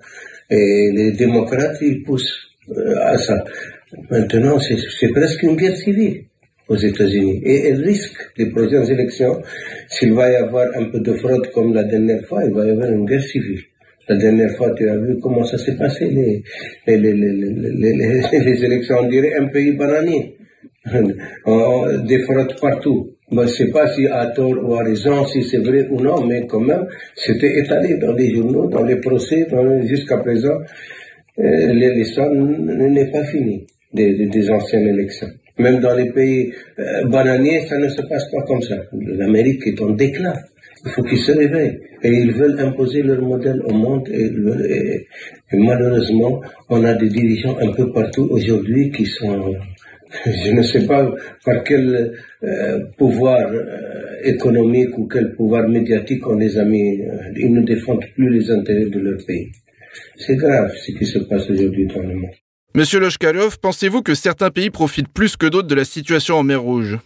Et 0.51 0.93
les 0.95 1.13
démocrates, 1.13 1.77
ils 1.81 2.03
poussent 2.03 2.49
euh, 2.71 2.95
à 3.01 3.19
ça. 3.19 3.45
Maintenant, 4.11 4.59
c'est 4.59 5.09
presque 5.09 5.43
une 5.43 5.57
guerre 5.57 5.77
civile 5.77 6.25
aux 6.69 6.77
États-Unis. 6.77 7.41
Et 7.45 7.69
elle 7.69 7.83
risque 7.83 8.19
les 8.37 8.51
prochaines 8.51 8.91
élections, 8.91 9.41
s'il 9.89 10.13
va 10.15 10.31
y 10.31 10.37
avoir 10.37 10.67
un 10.77 10.85
peu 10.91 11.01
de 11.01 11.13
fraude 11.15 11.51
comme 11.53 11.75
la 11.75 11.85
dernière 11.85 12.25
fois, 12.27 12.45
il 12.45 12.53
va 12.53 12.67
y 12.67 12.71
avoir 12.71 12.91
une 12.91 13.05
guerre 13.07 13.23
civile. 13.23 13.61
La 14.09 14.17
dernière 14.17 14.57
fois, 14.57 14.73
tu 14.77 14.89
as 14.89 14.97
vu 14.97 15.19
comment 15.21 15.45
ça 15.45 15.59
s'est 15.59 15.77
passé, 15.77 16.07
les, 16.07 16.43
les, 16.87 16.97
les, 16.97 17.13
les, 17.13 18.65
élections. 18.65 18.99
On 19.01 19.09
dirait 19.09 19.35
un 19.35 19.47
pays 19.49 19.73
bananier. 19.73 20.37
Des 20.93 22.19
fraudes 22.21 22.55
partout. 22.61 23.11
Je 23.33 23.37
ne 23.37 23.47
sais 23.49 23.71
pas 23.71 23.89
si 23.89 24.07
à 24.07 24.27
tort 24.27 24.55
ou 24.63 24.75
à 24.75 24.85
raison, 24.85 25.27
si 25.27 25.43
c'est 25.43 25.59
vrai 25.59 25.89
ou 25.91 26.01
non, 26.01 26.25
mais 26.25 26.47
quand 26.47 26.61
même, 26.61 26.87
c'était 27.17 27.59
étalé 27.59 27.97
dans 27.97 28.13
les 28.13 28.33
journaux, 28.33 28.69
dans 28.69 28.85
les 28.85 29.01
procès, 29.01 29.49
jusqu'à 29.83 30.19
présent. 30.19 30.59
Euh, 31.39 31.73
l'histoire 31.75 32.31
n'est 32.31 33.11
pas 33.11 33.25
finie 33.25 33.67
des, 33.93 34.27
des, 34.27 34.51
anciennes 34.51 34.87
élections. 34.87 35.29
Même 35.59 35.81
dans 35.81 35.95
les 35.95 36.11
pays 36.13 36.53
euh, 36.79 37.07
bananiers, 37.07 37.67
ça 37.67 37.79
ne 37.79 37.89
se 37.89 38.03
passe 38.03 38.31
pas 38.31 38.43
comme 38.43 38.63
ça. 38.63 38.77
L'Amérique 38.93 39.67
est 39.67 39.81
en 39.81 39.91
déclin. 39.91 40.35
Il 40.85 40.91
faut 40.93 41.03
qu'ils 41.03 41.19
se 41.19 41.33
réveillent. 41.33 41.79
Et 42.03 42.11
ils 42.11 42.33
veulent 42.33 42.61
imposer 42.61 43.03
leur 43.03 43.23
modèle 43.23 43.63
au 43.65 43.73
monde. 43.73 44.09
Et, 44.11 44.27
et 45.53 45.57
malheureusement, 45.57 46.41
on 46.69 46.85
a 46.85 46.95
des 46.95 47.09
dirigeants 47.09 47.57
un 47.59 47.73
peu 47.73 47.91
partout 47.93 48.29
aujourd'hui 48.31 48.91
qui 48.91 49.07
sont 49.07 49.55
je 50.27 50.51
ne 50.53 50.63
sais 50.63 50.87
pas 50.87 51.13
par 51.45 51.63
quel 51.65 52.15
euh, 52.43 52.85
pouvoir 52.97 53.41
euh, 53.41 54.21
économique 54.23 54.97
ou 54.99 55.07
quel 55.07 55.35
pouvoir 55.35 55.69
médiatique 55.69 56.27
on 56.27 56.37
les 56.37 56.59
a 56.59 56.65
mis. 56.65 57.03
Euh, 57.03 57.33
ils 57.37 57.53
ne 57.53 57.63
défendent 57.63 58.05
plus 58.15 58.31
les 58.31 58.51
intérêts 58.51 58.87
de 58.87 58.99
leur 58.99 59.19
pays. 59.27 59.51
C'est 60.17 60.37
grave 60.37 60.73
ce 60.77 60.93
qui 60.93 61.07
se 61.07 61.19
passe 61.21 61.49
aujourd'hui 61.51 61.87
dans 61.87 62.03
le 62.03 62.15
monde. 62.15 62.46
Monsieur 62.77 63.01
Loshkarov, 63.01 63.59
pensez-vous 63.59 64.03
que 64.03 64.15
certains 64.15 64.51
pays 64.51 64.69
profitent 64.69 65.09
plus 65.09 65.39
que 65.39 65.47
d'autres 65.47 65.67
de 65.67 65.75
la 65.75 65.87
situation 65.87 66.37
en 66.37 66.43
mer 66.43 66.61
Rouge? 66.61 66.99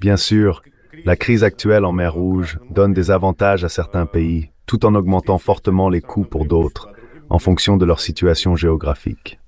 Bien 0.00 0.16
sûr, 0.16 0.62
la 1.04 1.14
crise 1.14 1.44
actuelle 1.44 1.84
en 1.84 1.92
mer 1.92 2.14
Rouge 2.14 2.58
donne 2.70 2.94
des 2.94 3.10
avantages 3.10 3.64
à 3.64 3.68
certains 3.68 4.06
pays, 4.06 4.48
tout 4.64 4.86
en 4.86 4.94
augmentant 4.94 5.36
fortement 5.36 5.90
les 5.90 6.00
coûts 6.00 6.24
pour 6.24 6.46
d'autres, 6.46 6.88
en 7.28 7.38
fonction 7.38 7.76
de 7.76 7.84
leur 7.84 8.00
situation 8.00 8.56
géographique. 8.56 9.38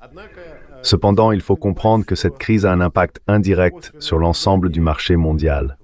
Cependant, 0.83 1.33
il 1.33 1.41
faut 1.41 1.57
comprendre 1.57 2.05
que 2.05 2.17
cette 2.17 2.37
crise 2.37 2.67
a 2.67 2.73
un 2.73 2.83
impact 2.83 3.23
indirect 3.29 3.95
sur 3.99 4.19
l'ensemble 4.19 4.69
du 4.69 4.81
marché 4.83 5.17
mondial. 5.17 5.79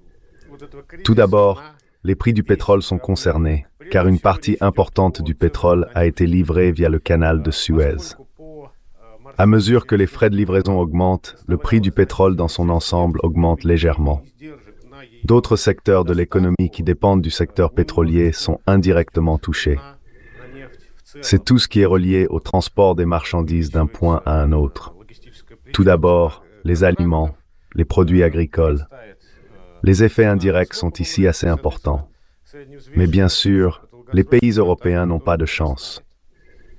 Tout 1.03 1.15
d'abord, 1.15 1.63
les 2.03 2.13
prix 2.13 2.33
du 2.33 2.43
pétrole 2.43 2.83
sont 2.83 2.99
concernés, 2.99 3.65
car 3.91 4.07
une 4.07 4.19
partie 4.19 4.57
importante 4.61 5.21
du 5.21 5.35
pétrole 5.35 5.89
a 5.93 6.05
été 6.05 6.25
livrée 6.25 6.71
via 6.71 6.87
le 6.87 6.97
canal 6.97 7.43
de 7.43 7.51
Suez. 7.51 8.15
À 9.37 9.45
mesure 9.45 9.85
que 9.85 9.95
les 9.95 10.07
frais 10.07 10.29
de 10.29 10.37
livraison 10.37 10.79
augmentent, 10.79 11.35
le 11.45 11.57
prix 11.57 11.81
du 11.81 11.91
pétrole 11.91 12.37
dans 12.37 12.47
son 12.47 12.69
ensemble 12.69 13.19
augmente 13.21 13.65
légèrement. 13.65 14.23
D'autres 15.25 15.57
secteurs 15.57 16.05
de 16.05 16.13
l'économie 16.13 16.69
qui 16.71 16.83
dépendent 16.83 17.21
du 17.21 17.29
secteur 17.29 17.71
pétrolier 17.71 18.31
sont 18.31 18.59
indirectement 18.65 19.37
touchés. 19.37 19.77
C'est 21.21 21.43
tout 21.43 21.59
ce 21.59 21.67
qui 21.67 21.81
est 21.81 21.85
relié 21.85 22.27
au 22.29 22.39
transport 22.39 22.95
des 22.95 23.05
marchandises 23.05 23.71
d'un 23.71 23.87
point 23.87 24.21
à 24.25 24.41
un 24.41 24.53
autre. 24.53 24.95
Tout 25.73 25.83
d'abord, 25.83 26.43
les 26.63 26.85
aliments, 26.85 27.35
les 27.75 27.85
produits 27.85 28.23
agricoles. 28.23 28.87
Les 29.83 30.03
effets 30.03 30.25
indirects 30.25 30.75
sont 30.75 30.91
ici 30.91 31.27
assez 31.27 31.47
importants. 31.47 32.10
Mais 32.95 33.07
bien 33.07 33.29
sûr, 33.29 33.87
les 34.13 34.23
pays 34.23 34.51
européens 34.51 35.05
n'ont 35.05 35.19
pas 35.19 35.37
de 35.37 35.45
chance. 35.45 36.03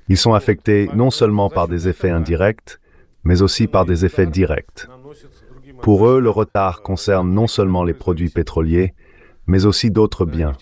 Ils 0.08 0.18
sont 0.18 0.34
affectés 0.34 0.88
non 0.94 1.10
seulement 1.10 1.48
par 1.48 1.68
des 1.68 1.88
effets 1.88 2.10
indirects, 2.10 2.78
mais 3.24 3.42
aussi 3.42 3.66
par 3.66 3.84
des 3.84 4.04
effets 4.04 4.26
directs. 4.26 4.86
Pour 5.80 6.08
eux, 6.08 6.20
le 6.20 6.30
retard 6.30 6.82
concerne 6.82 7.32
non 7.32 7.46
seulement 7.46 7.84
les 7.84 7.94
produits 7.94 8.28
pétroliers, 8.28 8.94
mais 9.46 9.64
aussi 9.64 9.90
d'autres 9.90 10.24
biens, 10.24 10.52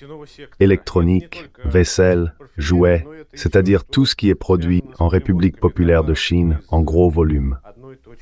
électroniques, 0.58 1.50
vaisselle, 1.64 2.34
jouets, 2.56 3.06
c'est-à-dire 3.34 3.84
tout 3.84 4.06
ce 4.06 4.14
qui 4.14 4.30
est 4.30 4.34
produit 4.34 4.82
en 4.98 5.08
République 5.08 5.58
populaire 5.58 6.04
de 6.04 6.14
Chine 6.14 6.60
en 6.68 6.80
gros 6.80 7.10
volume. 7.10 7.58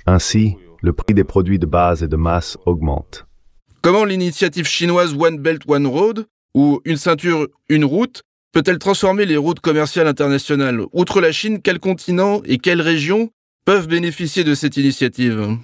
Ainsi, 0.06 0.56
le 0.82 0.92
prix 0.92 1.14
des 1.14 1.24
produits 1.24 1.58
de 1.58 1.66
base 1.66 2.02
et 2.02 2.08
de 2.08 2.16
masse 2.16 2.58
augmente. 2.66 3.26
Comment 3.82 4.04
l'initiative 4.04 4.66
chinoise 4.66 5.14
One 5.14 5.38
Belt 5.38 5.62
One 5.68 5.86
Road, 5.86 6.26
ou 6.54 6.80
une 6.84 6.96
ceinture, 6.96 7.48
une 7.68 7.84
route, 7.84 8.22
peut-elle 8.52 8.78
transformer 8.78 9.26
les 9.26 9.36
routes 9.36 9.60
commerciales 9.60 10.06
internationales? 10.06 10.82
Outre 10.92 11.20
la 11.20 11.32
Chine, 11.32 11.60
quel 11.62 11.78
continent 11.78 12.42
et 12.44 12.58
quelles 12.58 12.82
régions 12.82 13.30
peuvent 13.64 13.88
bénéficier 13.88 14.44
de 14.44 14.54
cette 14.54 14.76
initiative? 14.76 15.56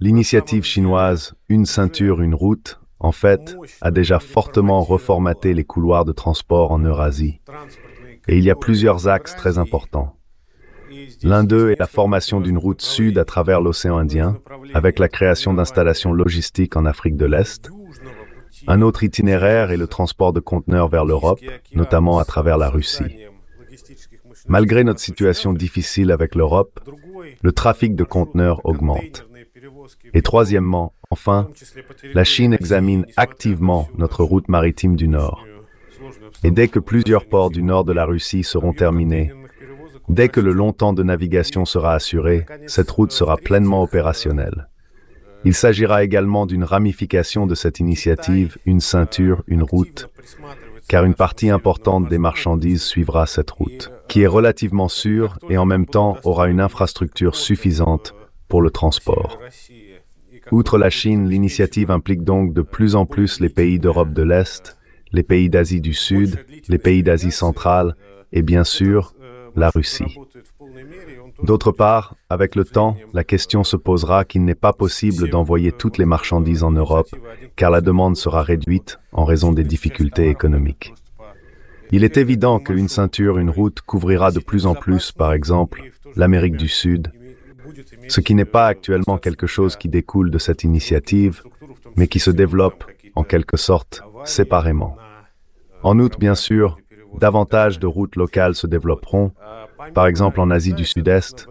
L'initiative 0.00 0.64
chinoise 0.64 1.34
Une 1.48 1.66
ceinture, 1.66 2.20
une 2.20 2.34
route, 2.34 2.80
en 3.00 3.12
fait, 3.12 3.56
a 3.80 3.90
déjà 3.90 4.18
fortement 4.18 4.82
reformaté 4.82 5.54
les 5.54 5.64
couloirs 5.64 6.04
de 6.04 6.12
transport 6.12 6.72
en 6.72 6.78
Eurasie. 6.78 7.40
Et 8.28 8.36
il 8.36 8.44
y 8.44 8.50
a 8.50 8.54
plusieurs 8.54 9.08
axes 9.08 9.34
très 9.36 9.58
importants. 9.58 10.17
L'un 11.22 11.44
d'eux 11.44 11.70
est 11.70 11.78
la 11.78 11.86
formation 11.86 12.40
d'une 12.40 12.58
route 12.58 12.82
sud 12.82 13.18
à 13.18 13.24
travers 13.24 13.60
l'océan 13.60 13.98
Indien, 13.98 14.38
avec 14.74 14.98
la 14.98 15.08
création 15.08 15.54
d'installations 15.54 16.12
logistiques 16.12 16.76
en 16.76 16.84
Afrique 16.84 17.16
de 17.16 17.26
l'Est. 17.26 17.70
Un 18.66 18.82
autre 18.82 19.04
itinéraire 19.04 19.70
est 19.70 19.76
le 19.76 19.86
transport 19.86 20.32
de 20.32 20.40
conteneurs 20.40 20.88
vers 20.88 21.04
l'Europe, 21.04 21.40
notamment 21.74 22.18
à 22.18 22.24
travers 22.24 22.58
la 22.58 22.70
Russie. 22.70 23.26
Malgré 24.46 24.84
notre 24.84 25.00
situation 25.00 25.52
difficile 25.52 26.10
avec 26.10 26.34
l'Europe, 26.34 26.80
le 27.42 27.52
trafic 27.52 27.94
de 27.94 28.04
conteneurs 28.04 28.60
augmente. 28.64 29.26
Et 30.14 30.22
troisièmement, 30.22 30.94
enfin, 31.10 31.48
la 32.14 32.24
Chine 32.24 32.52
examine 32.52 33.06
activement 33.16 33.88
notre 33.96 34.24
route 34.24 34.48
maritime 34.48 34.96
du 34.96 35.08
Nord. 35.08 35.44
Et 36.44 36.50
dès 36.50 36.68
que 36.68 36.78
plusieurs 36.78 37.26
ports 37.26 37.50
du 37.50 37.62
nord 37.62 37.84
de 37.84 37.92
la 37.92 38.04
Russie 38.04 38.44
seront 38.44 38.72
terminés, 38.72 39.32
dès 40.08 40.28
que 40.28 40.40
le 40.40 40.52
long 40.52 40.72
temps 40.72 40.92
de 40.92 41.02
navigation 41.02 41.64
sera 41.64 41.94
assuré, 41.94 42.46
cette 42.66 42.90
route 42.90 43.12
sera 43.12 43.36
pleinement 43.36 43.82
opérationnelle. 43.82 44.68
Il 45.44 45.54
s'agira 45.54 46.02
également 46.02 46.46
d'une 46.46 46.64
ramification 46.64 47.46
de 47.46 47.54
cette 47.54 47.78
initiative, 47.78 48.58
une 48.66 48.80
ceinture, 48.80 49.44
une 49.46 49.62
route, 49.62 50.08
car 50.88 51.04
une 51.04 51.14
partie 51.14 51.50
importante 51.50 52.08
des 52.08 52.18
marchandises 52.18 52.82
suivra 52.82 53.26
cette 53.26 53.50
route, 53.50 53.92
qui 54.08 54.22
est 54.22 54.26
relativement 54.26 54.88
sûre 54.88 55.38
et 55.48 55.58
en 55.58 55.66
même 55.66 55.86
temps 55.86 56.16
aura 56.24 56.48
une 56.48 56.60
infrastructure 56.60 57.36
suffisante 57.36 58.14
pour 58.48 58.62
le 58.62 58.70
transport. 58.70 59.38
Outre 60.50 60.78
la 60.78 60.90
Chine, 60.90 61.28
l'initiative 61.28 61.90
implique 61.90 62.24
donc 62.24 62.54
de 62.54 62.62
plus 62.62 62.96
en 62.96 63.04
plus 63.04 63.38
les 63.38 63.50
pays 63.50 63.78
d'Europe 63.78 64.12
de 64.12 64.22
l'Est, 64.22 64.78
les 65.12 65.22
pays 65.22 65.50
d'Asie 65.50 65.80
du 65.80 65.94
Sud, 65.94 66.38
les 66.68 66.78
pays 66.78 67.02
d'Asie 67.02 67.30
centrale 67.30 67.94
et 68.32 68.42
bien 68.42 68.64
sûr 68.64 69.14
la 69.58 69.70
Russie. 69.70 70.16
D'autre 71.42 71.72
part, 71.72 72.14
avec 72.30 72.54
le 72.54 72.64
temps, 72.64 72.96
la 73.12 73.24
question 73.24 73.64
se 73.64 73.76
posera 73.76 74.24
qu'il 74.24 74.44
n'est 74.44 74.54
pas 74.54 74.72
possible 74.72 75.28
d'envoyer 75.28 75.72
toutes 75.72 75.98
les 75.98 76.04
marchandises 76.04 76.62
en 76.62 76.70
Europe, 76.70 77.10
car 77.56 77.70
la 77.70 77.80
demande 77.80 78.16
sera 78.16 78.42
réduite 78.42 78.98
en 79.12 79.24
raison 79.24 79.52
des 79.52 79.64
difficultés 79.64 80.28
économiques. 80.28 80.94
Il 81.90 82.04
est 82.04 82.16
évident 82.16 82.58
qu'une 82.58 82.88
ceinture, 82.88 83.38
une 83.38 83.50
route 83.50 83.80
couvrira 83.80 84.30
de 84.30 84.40
plus 84.40 84.66
en 84.66 84.74
plus, 84.74 85.12
par 85.12 85.32
exemple, 85.32 85.82
l'Amérique 86.16 86.56
du 86.56 86.68
Sud, 86.68 87.12
ce 88.08 88.20
qui 88.20 88.34
n'est 88.34 88.44
pas 88.44 88.66
actuellement 88.66 89.18
quelque 89.18 89.46
chose 89.46 89.76
qui 89.76 89.88
découle 89.88 90.30
de 90.30 90.38
cette 90.38 90.64
initiative, 90.64 91.42
mais 91.96 92.08
qui 92.08 92.18
se 92.20 92.30
développe, 92.30 92.84
en 93.14 93.24
quelque 93.24 93.56
sorte, 93.56 94.02
séparément. 94.24 94.96
En 95.82 95.98
outre, 95.98 96.18
bien 96.18 96.34
sûr, 96.34 96.78
davantage 97.14 97.78
de 97.78 97.86
routes 97.86 98.16
locales 98.16 98.54
se 98.54 98.66
développeront, 98.66 99.32
par 99.94 100.06
exemple 100.06 100.40
en 100.40 100.50
Asie 100.50 100.74
du 100.74 100.84
Sud-Est, 100.84 101.48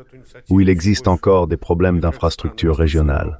où 0.49 0.61
il 0.61 0.69
existe 0.69 1.07
encore 1.07 1.47
des 1.47 1.57
problèmes 1.57 1.99
d'infrastructure 1.99 2.75
régionale. 2.75 3.39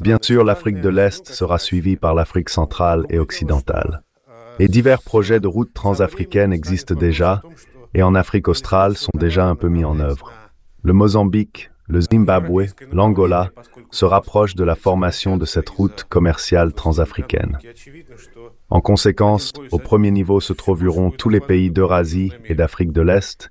Bien 0.00 0.18
sûr, 0.20 0.44
l'Afrique 0.44 0.80
de 0.80 0.88
l'Est 0.88 1.28
sera 1.28 1.58
suivie 1.58 1.96
par 1.96 2.14
l'Afrique 2.14 2.48
centrale 2.48 3.04
et 3.10 3.18
occidentale. 3.18 4.02
Et 4.58 4.68
divers 4.68 5.02
projets 5.02 5.40
de 5.40 5.46
routes 5.46 5.74
transafricaines 5.74 6.52
existent 6.52 6.94
déjà, 6.94 7.42
et 7.94 8.02
en 8.02 8.14
Afrique 8.14 8.48
australe 8.48 8.96
sont 8.96 9.12
déjà 9.14 9.46
un 9.46 9.56
peu 9.56 9.68
mis 9.68 9.84
en 9.84 10.00
œuvre. 10.00 10.32
Le 10.82 10.92
Mozambique, 10.92 11.70
le 11.86 12.00
Zimbabwe, 12.00 12.66
l'Angola 12.92 13.50
se 13.90 14.04
rapprochent 14.04 14.54
de 14.54 14.64
la 14.64 14.76
formation 14.76 15.36
de 15.36 15.44
cette 15.44 15.68
route 15.68 16.04
commerciale 16.04 16.72
transafricaine. 16.72 17.58
En 18.70 18.80
conséquence, 18.80 19.52
au 19.72 19.78
premier 19.78 20.12
niveau 20.12 20.40
se 20.40 20.52
trouveront 20.52 21.10
tous 21.10 21.28
les 21.28 21.40
pays 21.40 21.70
d'Eurasie 21.70 22.32
et 22.44 22.54
d'Afrique 22.54 22.92
de 22.92 23.02
l'Est, 23.02 23.50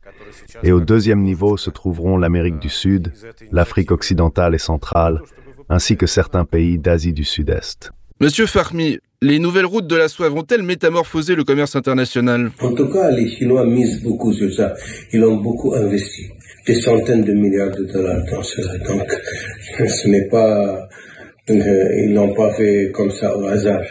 et 0.64 0.72
au 0.72 0.80
deuxième 0.80 1.22
niveau 1.22 1.58
se 1.58 1.70
trouveront 1.70 2.18
l'Amérique 2.18 2.60
du 2.60 2.70
Sud, 2.70 3.12
l'Afrique 3.52 3.92
occidentale 3.92 4.56
et 4.56 4.60
centrale, 4.60 5.22
ainsi 5.68 5.98
que 5.98 6.08
certains 6.08 6.46
pays 6.46 6.80
d'Asie 6.80 7.14
du 7.14 7.26
Sud-Est. 7.26 7.92
Monsieur 8.22 8.48
Farmi, 8.48 9.00
les 9.22 9.40
nouvelles 9.40 9.66
routes 9.66 9.88
de 9.88 9.96
la 9.96 10.08
soie 10.08 10.30
vont-elles 10.30 10.64
métamorphoser 10.64 11.36
le 11.36 11.44
commerce 11.44 11.76
international? 11.76 12.52
En 12.62 12.74
tout 12.74 12.88
cas, 12.88 13.12
les 13.12 13.30
Chinois 13.30 13.66
misent 13.66 14.02
beaucoup 14.02 14.34
sur 14.34 14.54
ça. 14.54 14.74
Ils 15.12 15.24
ont 15.24 15.38
beaucoup 15.38 15.74
investi 15.76 16.28
des 16.66 16.76
centaines 16.76 17.24
de 17.24 17.34
milliards 17.34 17.72
de 17.72 17.84
dollars 17.92 18.24
dans 18.32 18.44
cela. 18.44 18.78
Donc, 18.88 19.08
ce 19.88 20.08
n'est 20.08 20.28
pas, 20.30 20.88
euh, 21.50 22.04
ils 22.04 22.14
l'ont 22.14 22.34
pas 22.34 22.54
fait 22.54 22.92
comme 22.94 23.12
ça 23.12 23.38
au 23.38 23.46
hasard. 23.46 23.84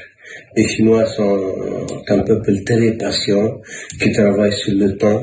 Les 0.56 0.64
Chinois 0.64 1.06
sont 1.06 1.86
un 2.08 2.18
peuple 2.20 2.62
très 2.64 2.96
patient 2.96 3.60
qui 4.00 4.12
travaille 4.12 4.52
sur 4.52 4.74
le 4.74 4.96
temps 4.96 5.22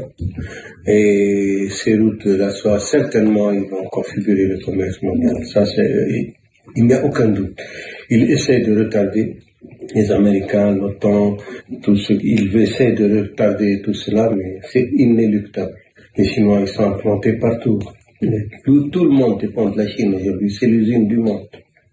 et 0.88 1.68
ces 1.72 1.98
routes 1.98 2.28
de 2.28 2.36
la 2.36 2.52
soie, 2.52 2.80
certainement, 2.80 3.52
ils 3.52 3.68
vont 3.68 3.84
configurer 3.86 4.46
le 4.46 4.60
commerce 4.60 5.02
mondial. 5.02 5.44
Ça, 5.46 5.66
c'est, 5.66 6.34
il 6.76 6.86
n'y 6.86 6.94
a 6.94 7.04
aucun 7.04 7.30
doute. 7.30 7.60
Ils 8.10 8.32
essaient 8.32 8.62
de 8.62 8.78
retarder 8.84 9.38
les 9.94 10.12
Américains, 10.12 10.76
l'OTAN, 10.76 11.38
tout 11.82 11.96
ce, 11.96 12.14
ils 12.14 12.56
essaient 12.58 12.92
de 12.92 13.22
retarder 13.22 13.82
tout 13.82 13.94
cela, 13.94 14.30
mais 14.36 14.60
c'est 14.72 14.88
inéluctable. 14.94 15.74
Les 16.18 16.26
Chinois, 16.26 16.62
ils 16.62 16.68
sont 16.68 16.94
implantés 16.94 17.34
partout. 17.34 17.80
Tout, 18.64 18.90
tout 18.90 19.04
le 19.04 19.12
monde 19.12 19.40
dépend 19.42 19.70
de 19.70 19.78
la 19.78 19.88
Chine 19.88 20.16
aujourd'hui. 20.16 20.52
C'est 20.52 20.68
l'usine 20.68 21.08
du 21.08 21.18
monde. 21.18 21.48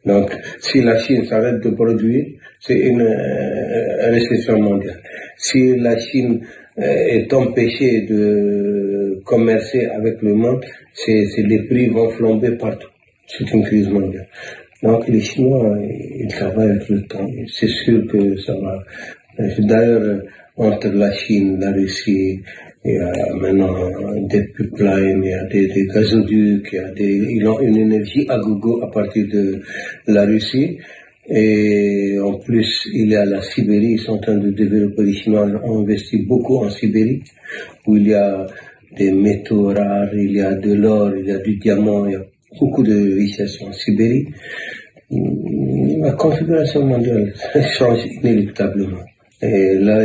Donc, 0.04 0.30
si 0.60 0.82
la 0.82 0.98
Chine 0.98 1.24
s'arrête 1.24 1.60
de 1.60 1.70
produire, 1.70 2.26
c'est 2.64 2.78
une 2.78 3.02
euh, 3.02 4.10
récession 4.10 4.58
mondiale. 4.58 5.00
Si 5.36 5.76
la 5.76 5.98
Chine 5.98 6.40
euh, 6.78 6.82
est 6.82 7.32
empêchée 7.32 8.02
de 8.02 9.20
commercer 9.24 9.86
avec 9.86 10.22
le 10.22 10.34
monde, 10.34 10.64
c'est 10.94 11.26
les 11.38 11.64
prix 11.64 11.88
vont 11.88 12.08
flamber 12.10 12.52
partout. 12.52 12.88
C'est 13.26 13.50
une 13.52 13.64
crise 13.64 13.88
mondiale. 13.88 14.28
Donc 14.82 15.08
les 15.08 15.20
Chinois, 15.20 15.76
ils 16.20 16.28
travaillent 16.28 16.70
avec 16.70 16.88
le 16.88 17.02
temps. 17.06 17.28
C'est 17.48 17.68
sûr 17.68 18.06
que 18.06 18.36
ça 18.38 18.54
va. 18.54 18.84
D'ailleurs, 19.58 20.22
entre 20.56 20.88
la 20.88 21.12
Chine, 21.12 21.58
la 21.60 21.72
Russie, 21.72 22.40
il 22.84 22.94
y 22.94 22.98
a 22.98 23.34
maintenant 23.34 23.74
des 24.22 24.42
pipelines, 24.48 25.22
il 25.24 25.30
y 25.30 25.34
a 25.34 25.44
des, 25.44 25.86
gazoducs, 25.86 26.68
il 26.72 26.76
y 26.76 26.78
a 26.78 26.90
des, 26.90 27.16
ils 27.36 27.46
ont 27.46 27.60
une 27.60 27.76
énergie 27.76 28.26
à 28.28 28.38
gogo 28.38 28.82
à 28.82 28.90
partir 28.90 29.26
de 29.32 29.60
la 30.08 30.24
Russie. 30.24 30.78
Et 31.28 32.18
en 32.20 32.34
plus, 32.34 32.88
il 32.92 33.10
y 33.10 33.16
a 33.16 33.24
la 33.24 33.42
Sibérie, 33.42 33.92
ils 33.92 34.00
sont 34.00 34.12
en 34.12 34.18
train 34.18 34.36
de 34.36 34.50
développer, 34.50 35.04
les 35.04 35.14
Chinois 35.14 35.46
ont 35.64 35.82
investi 35.82 36.22
beaucoup 36.22 36.58
en 36.58 36.70
Sibérie, 36.70 37.22
où 37.86 37.96
il 37.96 38.08
y 38.08 38.14
a 38.14 38.46
des 38.96 39.12
métaux 39.12 39.66
rares, 39.66 40.12
il 40.14 40.32
y 40.32 40.40
a 40.40 40.54
de 40.54 40.72
l'or, 40.74 41.14
il 41.16 41.26
y 41.26 41.30
a 41.30 41.38
du 41.38 41.56
diamant, 41.56 42.06
il 42.06 42.12
y 42.12 42.16
a 42.16 42.24
beaucoup 42.58 42.82
de 42.82 43.14
richesses 43.14 43.60
en 43.62 43.72
Sibérie. 43.72 44.28
La 45.10 46.12
configuration 46.12 46.84
mondiale 46.84 47.32
change 47.78 48.04
inéluctablement. 48.06 49.02
Et 49.40 49.74
la, 49.78 49.98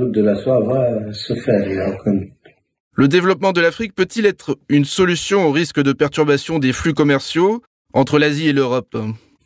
route 0.00 0.12
de 0.12 0.22
la 0.22 0.36
soie 0.36 0.60
va 0.60 1.12
se 1.12 1.34
faire. 1.34 1.64
Le 2.96 3.08
développement 3.08 3.52
de 3.52 3.60
l'Afrique 3.60 3.94
peut-il 3.94 4.26
être 4.26 4.58
une 4.68 4.84
solution 4.84 5.46
au 5.46 5.50
risque 5.50 5.82
de 5.82 5.92
perturbation 5.92 6.58
des 6.58 6.72
flux 6.72 6.94
commerciaux 6.94 7.62
entre 7.92 8.18
l'Asie 8.18 8.48
et 8.48 8.52
l'Europe? 8.52 8.96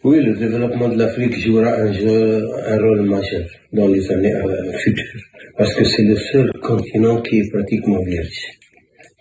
Oui, 0.05 0.23
le 0.23 0.35
développement 0.35 0.89
de 0.89 0.97
l'Afrique 0.97 1.37
jouera 1.39 1.75
un, 1.75 1.91
un, 1.91 2.79
rôle 2.79 3.03
majeur 3.03 3.45
dans 3.73 3.89
les 3.89 4.11
années 4.13 4.33
euh, 4.33 4.73
futures, 4.79 5.23
parce 5.57 5.75
que 5.75 5.83
c'est 5.85 6.05
le 6.05 6.15
seul 6.15 6.53
continent 6.63 7.21
qui 7.21 7.41
est 7.41 7.51
pratiquement 7.51 8.01
vierge. 8.05 8.41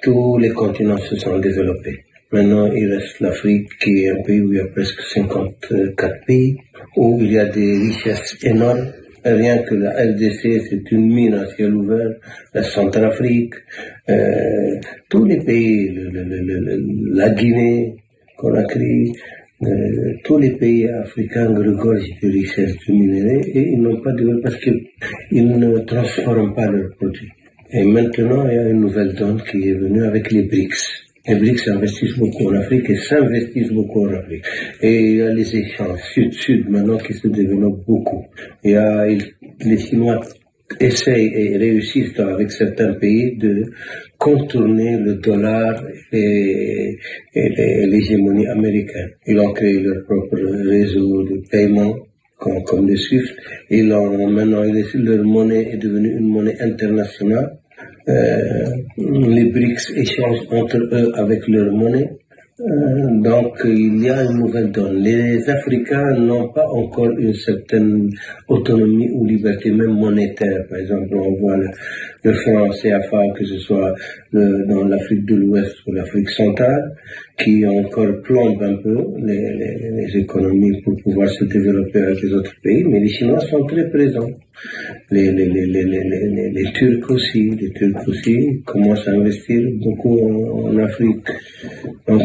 Tous 0.03 0.38
les 0.38 0.50
continents 0.50 0.98
se 0.98 1.15
sont 1.15 1.39
développés. 1.39 2.05
Maintenant, 2.31 2.72
il 2.72 2.93
reste 2.93 3.19
l'Afrique 3.22 3.69
qui 3.79 4.03
est 4.03 4.12
un 4.12 4.22
pays 4.22 4.41
où 4.41 4.53
il 4.53 4.57
y 4.57 4.60
a 4.60 4.67
presque 4.67 5.01
54 5.01 6.25
pays, 6.27 6.57
où 6.96 7.17
il 7.22 7.31
y 7.31 7.39
a 7.39 7.46
des 7.46 7.77
richesses 7.79 8.38
énormes 8.43 8.91
Rien 9.25 9.57
que 9.63 9.75
la 9.75 9.91
RDC, 9.91 10.69
c'est 10.69 10.91
une 10.91 11.12
mine 11.13 11.34
à 11.34 11.46
ciel 11.48 11.74
ouvert, 11.74 12.13
la 12.53 12.63
Centrafrique, 12.63 13.55
euh, 14.10 14.79
tous 15.10 15.25
les 15.25 15.39
pays, 15.43 15.91
la 17.13 17.29
Guinée, 17.31 17.98
Conakry, 18.38 19.12
euh, 19.63 20.13
tous 20.23 20.37
les 20.37 20.51
pays 20.51 20.87
africains 20.87 21.47
regorgent 21.47 22.19
de 22.21 22.27
richesses 22.27 22.75
de 22.87 22.93
minerais 22.93 23.41
et 23.53 23.71
ils 23.71 23.81
n'ont 23.81 23.99
pas 24.01 24.11
de 24.11 24.39
parce 24.43 24.55
qu'ils 24.57 25.47
ne 25.47 25.79
transforment 25.79 26.53
pas 26.53 26.69
leurs 26.69 26.95
produits. 26.95 27.31
Et 27.71 27.83
maintenant, 27.83 28.47
il 28.47 28.55
y 28.55 28.59
a 28.59 28.69
une 28.69 28.81
nouvelle 28.81 29.13
donne 29.15 29.41
qui 29.49 29.69
est 29.69 29.73
venue 29.73 30.03
avec 30.03 30.31
les 30.31 30.43
BRICS. 30.43 31.07
Les 31.27 31.35
BRICS 31.35 31.67
investissent 31.69 32.17
beaucoup 32.17 32.49
en 32.49 32.53
Afrique 32.53 32.89
et 32.89 32.95
s'investissent 32.95 33.71
beaucoup 33.71 34.05
en 34.07 34.13
Afrique. 34.13 34.45
Et 34.81 34.99
il 35.01 35.15
y 35.17 35.21
a 35.23 35.33
les 35.33 35.55
échanges 35.55 35.99
sud-sud 36.13 36.69
maintenant 36.69 36.97
qui 36.99 37.13
se 37.13 37.27
développent 37.27 37.83
beaucoup. 37.85 38.25
Il 38.63 38.71
y 38.71 38.75
a, 38.75 39.05
les 39.07 39.77
Chinois 39.77 40.21
essayent 40.79 41.31
et 41.33 41.57
réussissent 41.57 42.19
avec 42.19 42.51
certains 42.51 42.93
pays 42.93 43.38
de 43.38 43.71
contourner 44.17 44.97
le 44.97 45.15
dollar 45.15 45.83
et, 46.12 46.97
l'hégémonie 47.36 48.47
américaine. 48.47 49.12
Ils 49.25 49.39
ont 49.39 49.53
créé 49.53 49.79
leur 49.79 50.03
propre 50.05 50.36
réseau 50.36 51.24
de 51.24 51.41
paiement 51.50 51.95
comme, 52.38 52.63
comme 52.63 52.88
le 52.88 52.95
SWIFT. 52.95 53.36
Ils 53.69 53.91
ont, 53.93 54.29
maintenant, 54.29 54.63
leur 54.63 55.24
monnaie 55.24 55.74
est 55.74 55.77
devenue 55.77 56.17
une 56.17 56.27
monnaie 56.27 56.59
internationale 56.59 57.57
euh, 58.09 58.65
les 58.97 59.45
BRICS 59.51 59.91
échangent 59.95 60.47
entre 60.51 60.77
eux 60.77 61.12
avec 61.15 61.47
leur 61.47 61.74
monnaie. 61.74 62.09
Donc 62.59 63.59
il 63.65 64.03
y 64.03 64.09
a 64.09 64.23
une 64.23 64.39
nouvelle 64.39 64.71
donne. 64.71 64.95
Les 65.03 65.47
Africains 65.47 66.13
n'ont 66.13 66.49
pas 66.49 66.65
encore 66.67 67.11
une 67.11 67.35
certaine 67.35 68.09
autonomie 68.47 69.11
ou 69.13 69.27
liberté 69.27 69.69
même 69.69 69.93
monétaire. 69.93 70.65
Par 70.67 70.79
exemple, 70.79 71.15
on 71.17 71.35
voit 71.35 71.55
le, 71.55 71.67
le 72.23 72.33
franc 72.33 72.69
CFA, 72.69 73.29
que 73.37 73.45
ce 73.45 73.59
soit 73.59 73.93
dans 74.33 74.83
l'Afrique 74.85 75.25
de 75.25 75.35
l'Ouest 75.35 75.75
ou 75.85 75.91
l'Afrique 75.91 76.29
centrale, 76.31 76.95
qui 77.38 77.65
encore 77.65 78.22
plombe 78.24 78.62
un 78.63 78.75
peu 78.77 78.98
les, 79.20 79.53
les, 79.60 79.91
les, 79.91 80.17
économies 80.17 80.82
pour 80.82 80.96
pouvoir 81.03 81.29
se 81.29 81.46
développer 81.46 82.00
avec 82.00 82.22
les 82.24 82.34
autres 82.34 82.56
pays. 82.63 82.83
Mais 82.85 83.00
les 83.00 83.09
Chinois 83.09 83.40
sont 83.42 83.64
très 83.66 83.90
présents 83.90 84.31
les, 85.11 85.31
les, 85.31 85.46
les, 85.46 85.66
les, 85.66 86.50
les, 86.51 86.72
Turcs 86.74 87.09
aussi, 87.09 87.51
les 87.51 87.72
Turcs 87.72 88.07
aussi 88.07 88.61
commencent 88.66 89.07
à 89.07 89.11
investir 89.11 89.61
beaucoup 89.83 90.20
en, 90.20 90.77
Afrique. 90.77 91.27
Donc, 92.07 92.22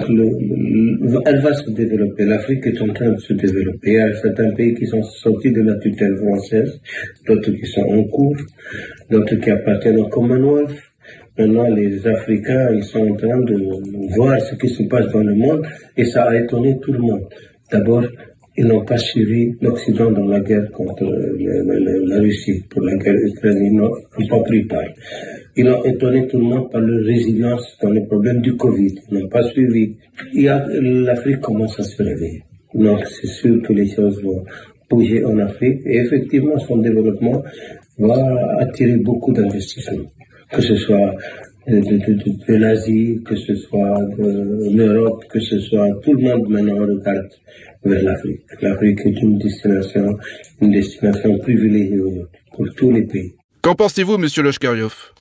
elle 1.26 1.40
va 1.40 1.54
se 1.54 1.70
développer. 1.70 2.24
L'Afrique 2.24 2.66
est 2.66 2.80
en 2.80 2.92
train 2.92 3.10
de 3.10 3.20
se 3.20 3.32
développer. 3.34 3.92
Il 3.92 3.94
y 3.94 3.98
a 3.98 4.14
certains 4.14 4.50
pays 4.52 4.74
qui 4.74 4.86
sont 4.86 5.02
sortis 5.02 5.52
de 5.52 5.62
la 5.62 5.76
tutelle 5.76 6.16
française, 6.16 6.80
d'autres 7.26 7.52
qui 7.52 7.66
sont 7.66 7.82
en 7.82 8.04
cours, 8.04 8.36
d'autres 9.10 9.36
qui 9.36 9.50
appartiennent 9.50 9.98
au 9.98 10.08
Commonwealth. 10.08 10.91
Maintenant, 11.38 11.68
les 11.68 12.06
Africains, 12.06 12.74
ils 12.74 12.84
sont 12.84 13.08
en 13.08 13.16
train 13.16 13.40
de 13.40 14.14
voir 14.14 14.40
ce 14.40 14.54
qui 14.56 14.68
se 14.68 14.82
passe 14.84 15.08
dans 15.12 15.22
le 15.22 15.34
monde 15.34 15.66
et 15.96 16.04
ça 16.04 16.24
a 16.24 16.36
étonné 16.36 16.78
tout 16.80 16.92
le 16.92 16.98
monde. 16.98 17.22
D'abord, 17.70 18.04
ils 18.56 18.66
n'ont 18.66 18.84
pas 18.84 18.98
suivi 18.98 19.54
l'Occident 19.62 20.10
dans 20.10 20.26
la 20.26 20.40
guerre 20.40 20.70
contre 20.72 21.04
la 21.04 22.20
Russie, 22.20 22.62
pour 22.68 22.82
la 22.82 22.96
guerre 22.96 23.14
ukrainienne, 23.14 23.80
ils 24.18 24.28
n'ont 24.28 24.28
pas 24.28 24.42
pris 24.44 24.64
part. 24.64 24.82
Ils 25.56 25.68
ont 25.68 25.82
étonné 25.84 26.26
tout 26.28 26.38
le 26.38 26.44
monde 26.44 26.70
par 26.70 26.82
leur 26.82 27.02
résilience 27.04 27.78
dans 27.82 27.90
les 27.90 28.04
problèmes 28.04 28.42
du 28.42 28.54
Covid. 28.56 28.94
Ils 29.10 29.18
n'ont 29.18 29.28
pas 29.28 29.42
suivi. 29.44 29.96
L'Afrique 30.34 31.40
commence 31.40 31.80
à 31.80 31.82
se 31.82 32.02
réveiller. 32.02 32.42
Donc 32.74 33.00
c'est 33.06 33.26
sûr 33.26 33.62
que 33.62 33.72
les 33.72 33.88
choses 33.88 34.22
vont 34.22 34.44
bouger 34.90 35.24
en 35.24 35.38
Afrique 35.38 35.80
et 35.86 35.96
effectivement 35.98 36.58
son 36.58 36.76
développement 36.76 37.42
va 37.98 38.58
attirer 38.58 38.96
beaucoup 38.96 39.32
d'investissements, 39.32 40.10
que 40.52 40.62
ce 40.62 40.76
soit 40.76 41.14
de, 41.66 41.80
de, 41.80 42.46
de 42.48 42.54
l'Asie, 42.56 43.20
que 43.24 43.36
ce 43.36 43.54
soit 43.54 43.98
de 44.18 44.76
l'Europe, 44.76 45.24
que 45.28 45.40
ce 45.40 45.58
soit 45.60 45.88
tout 46.02 46.14
le 46.14 46.22
monde 46.22 46.48
maintenant 46.48 46.76
regarde 46.76 47.30
vers 47.84 48.02
l'Afrique. 48.02 48.42
L'Afrique 48.60 49.00
est 49.04 49.20
une 49.20 49.38
destination, 49.38 50.18
une 50.60 50.72
destination 50.72 51.38
privilégiée 51.38 52.00
pour 52.54 52.66
tous 52.76 52.90
les 52.90 53.04
pays. 53.06 53.34
Qu'en 53.62 53.74
pensez-vous, 53.74 54.18
Monsieur 54.18 54.42
Loshkaryov 54.42 55.12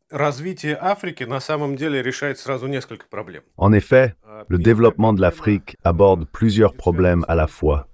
En 3.58 3.74
effet, 3.74 4.14
le 4.50 4.58
développement 4.58 5.14
de 5.14 5.22
l'Afrique 5.22 5.78
aborde 5.84 6.26
plusieurs 6.32 6.74
problèmes 6.74 7.24
à 7.28 7.36
la 7.36 7.48
fois. 7.48 7.88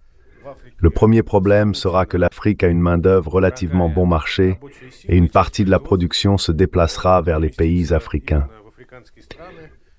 Le 0.79 0.89
premier 0.91 1.23
problème 1.23 1.73
sera 1.73 2.05
que 2.05 2.17
l'Afrique 2.17 2.63
a 2.63 2.67
une 2.67 2.79
main-d'œuvre 2.79 3.31
relativement 3.31 3.89
bon 3.89 4.05
marché 4.05 4.59
et 5.07 5.17
une 5.17 5.29
partie 5.29 5.65
de 5.65 5.71
la 5.71 5.79
production 5.79 6.37
se 6.37 6.51
déplacera 6.51 7.21
vers 7.21 7.39
les 7.39 7.49
pays 7.49 7.93
africains. 7.93 8.47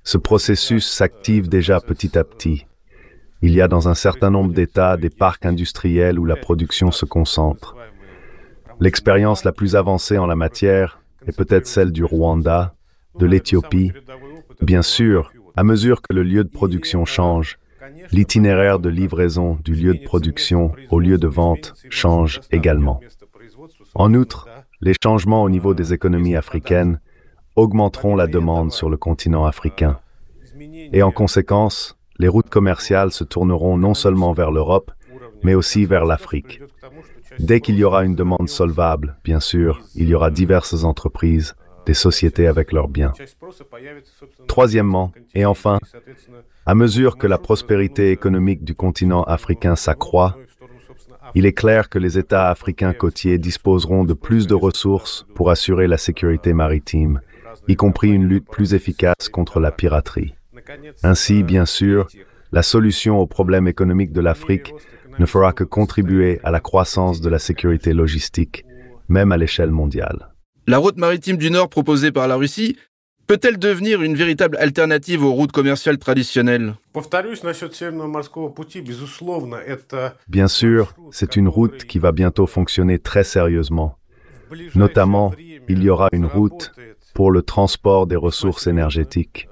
Ce 0.04 0.18
processus 0.18 0.86
s'active 0.86 1.48
déjà 1.48 1.80
petit 1.80 2.16
à 2.16 2.24
petit. 2.24 2.66
Il 3.42 3.52
y 3.52 3.60
a 3.60 3.68
dans 3.68 3.88
un 3.88 3.94
certain 3.94 4.30
nombre 4.30 4.52
d'États 4.52 4.96
des 4.96 5.10
parcs 5.10 5.46
industriels 5.46 6.18
où 6.18 6.24
la 6.24 6.36
production 6.36 6.90
se 6.90 7.04
concentre. 7.04 7.76
L'expérience 8.80 9.44
la 9.44 9.52
plus 9.52 9.74
avancée 9.74 10.18
en 10.18 10.26
la 10.26 10.36
matière 10.36 11.00
est 11.26 11.36
peut-être 11.36 11.66
celle 11.66 11.90
du 11.90 12.04
Rwanda, 12.04 12.74
de 13.18 13.26
l'Éthiopie. 13.26 13.92
Bien 14.60 14.82
sûr, 14.82 15.32
à 15.56 15.64
mesure 15.64 16.02
que 16.02 16.14
le 16.14 16.22
lieu 16.22 16.44
de 16.44 16.48
production 16.48 17.04
change, 17.04 17.58
l'itinéraire 18.12 18.78
de 18.78 18.88
livraison 18.88 19.58
du 19.64 19.74
lieu 19.74 19.94
de 19.94 20.04
production 20.04 20.72
au 20.90 21.00
lieu 21.00 21.18
de 21.18 21.26
vente 21.26 21.74
change 21.90 22.40
également. 22.50 23.00
En 23.94 24.14
outre, 24.14 24.48
les 24.80 24.94
changements 25.02 25.42
au 25.42 25.50
niveau 25.50 25.74
des 25.74 25.92
économies 25.92 26.36
africaines 26.36 27.00
augmenteront 27.56 28.14
la 28.14 28.26
demande 28.26 28.72
sur 28.72 28.88
le 28.88 28.96
continent 28.96 29.44
africain. 29.44 29.98
Et 30.92 31.02
en 31.02 31.10
conséquence, 31.10 31.98
les 32.18 32.28
routes 32.28 32.50
commerciales 32.50 33.12
se 33.12 33.24
tourneront 33.24 33.76
non 33.76 33.94
seulement 33.94 34.32
vers 34.32 34.50
l'Europe, 34.50 34.92
mais 35.42 35.54
aussi 35.54 35.84
vers 35.84 36.04
l'Afrique. 36.04 36.60
Dès 37.38 37.60
qu'il 37.60 37.76
y 37.76 37.84
aura 37.84 38.04
une 38.04 38.14
demande 38.16 38.48
solvable, 38.48 39.16
bien 39.22 39.40
sûr, 39.40 39.82
il 39.94 40.08
y 40.08 40.14
aura 40.14 40.30
diverses 40.30 40.84
entreprises, 40.84 41.54
des 41.88 41.94
sociétés 41.94 42.46
avec 42.46 42.70
leurs 42.70 42.86
biens. 42.86 43.14
Troisièmement, 44.46 45.10
et 45.34 45.46
enfin, 45.46 45.78
à 46.66 46.74
mesure 46.74 47.16
que 47.16 47.26
la 47.26 47.38
prospérité 47.38 48.10
économique 48.10 48.62
du 48.62 48.74
continent 48.74 49.22
africain 49.22 49.74
s'accroît, 49.74 50.36
il 51.34 51.46
est 51.46 51.54
clair 51.54 51.88
que 51.88 51.98
les 51.98 52.18
États 52.18 52.50
africains 52.50 52.92
côtiers 52.92 53.38
disposeront 53.38 54.04
de 54.04 54.12
plus 54.12 54.46
de 54.46 54.54
ressources 54.54 55.26
pour 55.34 55.50
assurer 55.50 55.86
la 55.86 55.96
sécurité 55.96 56.52
maritime, 56.52 57.22
y 57.68 57.74
compris 57.74 58.10
une 58.10 58.28
lutte 58.28 58.50
plus 58.50 58.74
efficace 58.74 59.30
contre 59.32 59.58
la 59.58 59.72
piraterie. 59.72 60.34
Ainsi, 61.02 61.42
bien 61.42 61.64
sûr, 61.64 62.06
la 62.52 62.62
solution 62.62 63.18
aux 63.18 63.26
problèmes 63.26 63.66
économiques 63.66 64.12
de 64.12 64.20
l'Afrique 64.20 64.74
ne 65.18 65.24
fera 65.24 65.54
que 65.54 65.64
contribuer 65.64 66.38
à 66.44 66.50
la 66.50 66.60
croissance 66.60 67.22
de 67.22 67.30
la 67.30 67.38
sécurité 67.38 67.94
logistique, 67.94 68.66
même 69.08 69.32
à 69.32 69.38
l'échelle 69.38 69.70
mondiale. 69.70 70.28
La 70.68 70.76
route 70.76 70.98
maritime 70.98 71.38
du 71.38 71.50
Nord 71.50 71.70
proposée 71.70 72.12
par 72.12 72.28
la 72.28 72.36
Russie 72.36 72.76
peut-elle 73.26 73.58
devenir 73.58 74.02
une 74.02 74.14
véritable 74.14 74.58
alternative 74.58 75.24
aux 75.24 75.32
routes 75.32 75.50
commerciales 75.50 75.96
traditionnelles? 75.96 76.74
Bien 80.28 80.46
sûr, 80.46 80.94
c'est 81.10 81.36
une 81.36 81.48
route 81.48 81.84
qui 81.86 81.98
va 81.98 82.12
bientôt 82.12 82.46
fonctionner 82.46 82.98
très 82.98 83.24
sérieusement. 83.24 83.96
Notamment, 84.74 85.32
il 85.70 85.82
y 85.82 85.88
aura 85.88 86.10
une 86.12 86.26
route 86.26 86.70
pour 87.14 87.30
le 87.30 87.40
transport 87.40 88.06
des 88.06 88.16
ressources 88.16 88.66
énergétiques. 88.66 89.48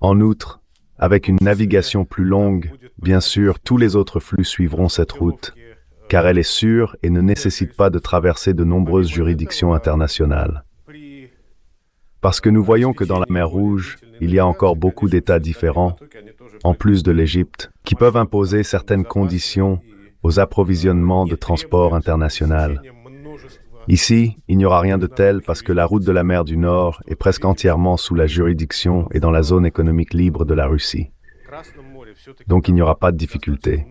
En 0.00 0.20
outre, 0.20 0.62
avec 0.98 1.28
une 1.28 1.38
navigation 1.40 2.04
plus 2.04 2.24
longue, 2.24 2.72
bien 2.98 3.20
sûr, 3.20 3.60
tous 3.60 3.76
les 3.76 3.94
autres 3.94 4.18
flux 4.18 4.44
suivront 4.44 4.88
cette 4.88 5.12
route, 5.12 5.54
car 6.12 6.26
elle 6.26 6.36
est 6.36 6.42
sûre 6.42 6.94
et 7.02 7.08
ne 7.08 7.22
nécessite 7.22 7.74
pas 7.74 7.88
de 7.88 7.98
traverser 7.98 8.52
de 8.52 8.64
nombreuses 8.64 9.08
juridictions 9.08 9.72
internationales. 9.72 10.62
Parce 12.20 12.38
que 12.38 12.50
nous 12.50 12.62
voyons 12.62 12.92
que 12.92 13.04
dans 13.04 13.18
la 13.18 13.24
mer 13.30 13.48
Rouge, 13.48 13.96
il 14.20 14.34
y 14.34 14.38
a 14.38 14.44
encore 14.44 14.76
beaucoup 14.76 15.08
d'États 15.08 15.38
différents, 15.38 15.96
en 16.64 16.74
plus 16.74 17.02
de 17.02 17.12
l'Égypte, 17.12 17.70
qui 17.82 17.94
peuvent 17.94 18.18
imposer 18.18 18.62
certaines 18.62 19.06
conditions 19.06 19.80
aux 20.22 20.38
approvisionnements 20.38 21.24
de 21.24 21.34
transport 21.34 21.94
international. 21.94 22.82
Ici, 23.88 24.36
il 24.48 24.58
n'y 24.58 24.66
aura 24.66 24.80
rien 24.80 24.98
de 24.98 25.06
tel 25.06 25.40
parce 25.40 25.62
que 25.62 25.72
la 25.72 25.86
route 25.86 26.04
de 26.04 26.12
la 26.12 26.24
mer 26.24 26.44
du 26.44 26.58
Nord 26.58 27.00
est 27.06 27.16
presque 27.16 27.46
entièrement 27.46 27.96
sous 27.96 28.14
la 28.14 28.26
juridiction 28.26 29.08
et 29.12 29.18
dans 29.18 29.30
la 29.30 29.42
zone 29.42 29.64
économique 29.64 30.12
libre 30.12 30.44
de 30.44 30.52
la 30.52 30.66
Russie. 30.66 31.10
Donc 32.48 32.68
il 32.68 32.74
n'y 32.74 32.82
aura 32.82 32.98
pas 32.98 33.12
de 33.12 33.16
difficulté. 33.16 33.86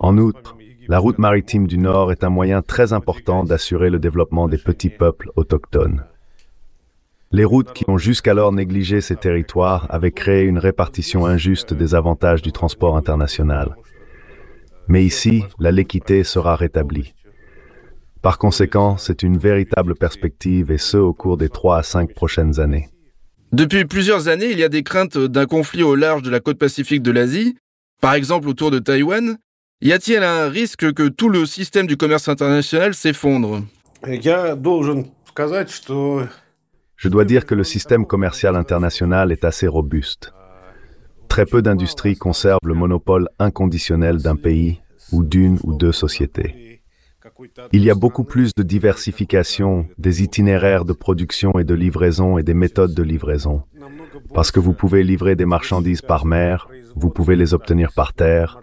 En 0.00 0.18
outre, 0.18 0.56
la 0.88 0.98
route 0.98 1.18
maritime 1.18 1.66
du 1.66 1.76
Nord 1.76 2.12
est 2.12 2.24
un 2.24 2.30
moyen 2.30 2.62
très 2.62 2.94
important 2.94 3.44
d'assurer 3.44 3.90
le 3.90 3.98
développement 3.98 4.48
des 4.48 4.56
petits 4.56 4.88
peuples 4.88 5.30
autochtones. 5.36 6.04
Les 7.30 7.44
routes 7.44 7.74
qui 7.74 7.84
ont 7.88 7.98
jusqu'alors 7.98 8.52
négligé 8.52 9.02
ces 9.02 9.16
territoires 9.16 9.86
avaient 9.90 10.12
créé 10.12 10.44
une 10.44 10.58
répartition 10.58 11.26
injuste 11.26 11.74
des 11.74 11.94
avantages 11.94 12.40
du 12.40 12.52
transport 12.52 12.96
international. 12.96 13.76
Mais 14.88 15.04
ici, 15.04 15.44
la 15.58 15.70
l'équité 15.70 16.24
sera 16.24 16.56
rétablie. 16.56 17.12
Par 18.22 18.38
conséquent, 18.38 18.96
c'est 18.96 19.22
une 19.22 19.36
véritable 19.36 19.94
perspective 19.94 20.70
et 20.70 20.78
ce 20.78 20.96
au 20.96 21.12
cours 21.12 21.36
des 21.36 21.50
trois 21.50 21.76
à 21.76 21.82
cinq 21.82 22.14
prochaines 22.14 22.60
années. 22.60 22.88
Depuis 23.52 23.84
plusieurs 23.84 24.28
années, 24.28 24.50
il 24.50 24.58
y 24.58 24.64
a 24.64 24.70
des 24.70 24.82
craintes 24.82 25.18
d'un 25.18 25.46
conflit 25.46 25.82
au 25.82 25.94
large 25.94 26.22
de 26.22 26.30
la 26.30 26.40
côte 26.40 26.58
pacifique 26.58 27.02
de 27.02 27.10
l'Asie, 27.10 27.58
par 28.00 28.14
exemple 28.14 28.48
autour 28.48 28.70
de 28.70 28.78
Taïwan. 28.78 29.36
Y 29.80 29.92
a-t-il 29.92 30.24
un 30.24 30.48
risque 30.48 30.92
que 30.92 31.06
tout 31.06 31.28
le 31.28 31.46
système 31.46 31.86
du 31.86 31.96
commerce 31.96 32.28
international 32.28 32.94
s'effondre? 32.94 33.62
Je 36.96 37.08
dois 37.08 37.24
dire 37.24 37.46
que 37.46 37.54
le 37.54 37.62
système 37.62 38.04
commercial 38.04 38.56
international 38.56 39.30
est 39.30 39.44
assez 39.44 39.68
robuste. 39.68 40.34
Très 41.28 41.46
peu 41.46 41.62
d'industries 41.62 42.16
conservent 42.16 42.58
le 42.64 42.74
monopole 42.74 43.28
inconditionnel 43.38 44.16
d'un 44.18 44.34
pays 44.34 44.80
ou 45.12 45.22
d'une 45.22 45.60
ou 45.62 45.76
deux 45.76 45.92
sociétés. 45.92 46.82
Il 47.70 47.84
y 47.84 47.90
a 47.90 47.94
beaucoup 47.94 48.24
plus 48.24 48.50
de 48.56 48.64
diversification 48.64 49.86
des 49.96 50.24
itinéraires 50.24 50.84
de 50.84 50.92
production 50.92 51.56
et 51.56 51.62
de 51.62 51.74
livraison 51.74 52.36
et 52.36 52.42
des 52.42 52.54
méthodes 52.54 52.94
de 52.94 53.02
livraison. 53.04 53.62
Parce 54.34 54.50
que 54.50 54.58
vous 54.58 54.72
pouvez 54.72 55.04
livrer 55.04 55.36
des 55.36 55.46
marchandises 55.46 56.02
par 56.02 56.26
mer, 56.26 56.68
vous 56.96 57.10
pouvez 57.10 57.36
les 57.36 57.54
obtenir 57.54 57.92
par 57.94 58.12
terre, 58.12 58.60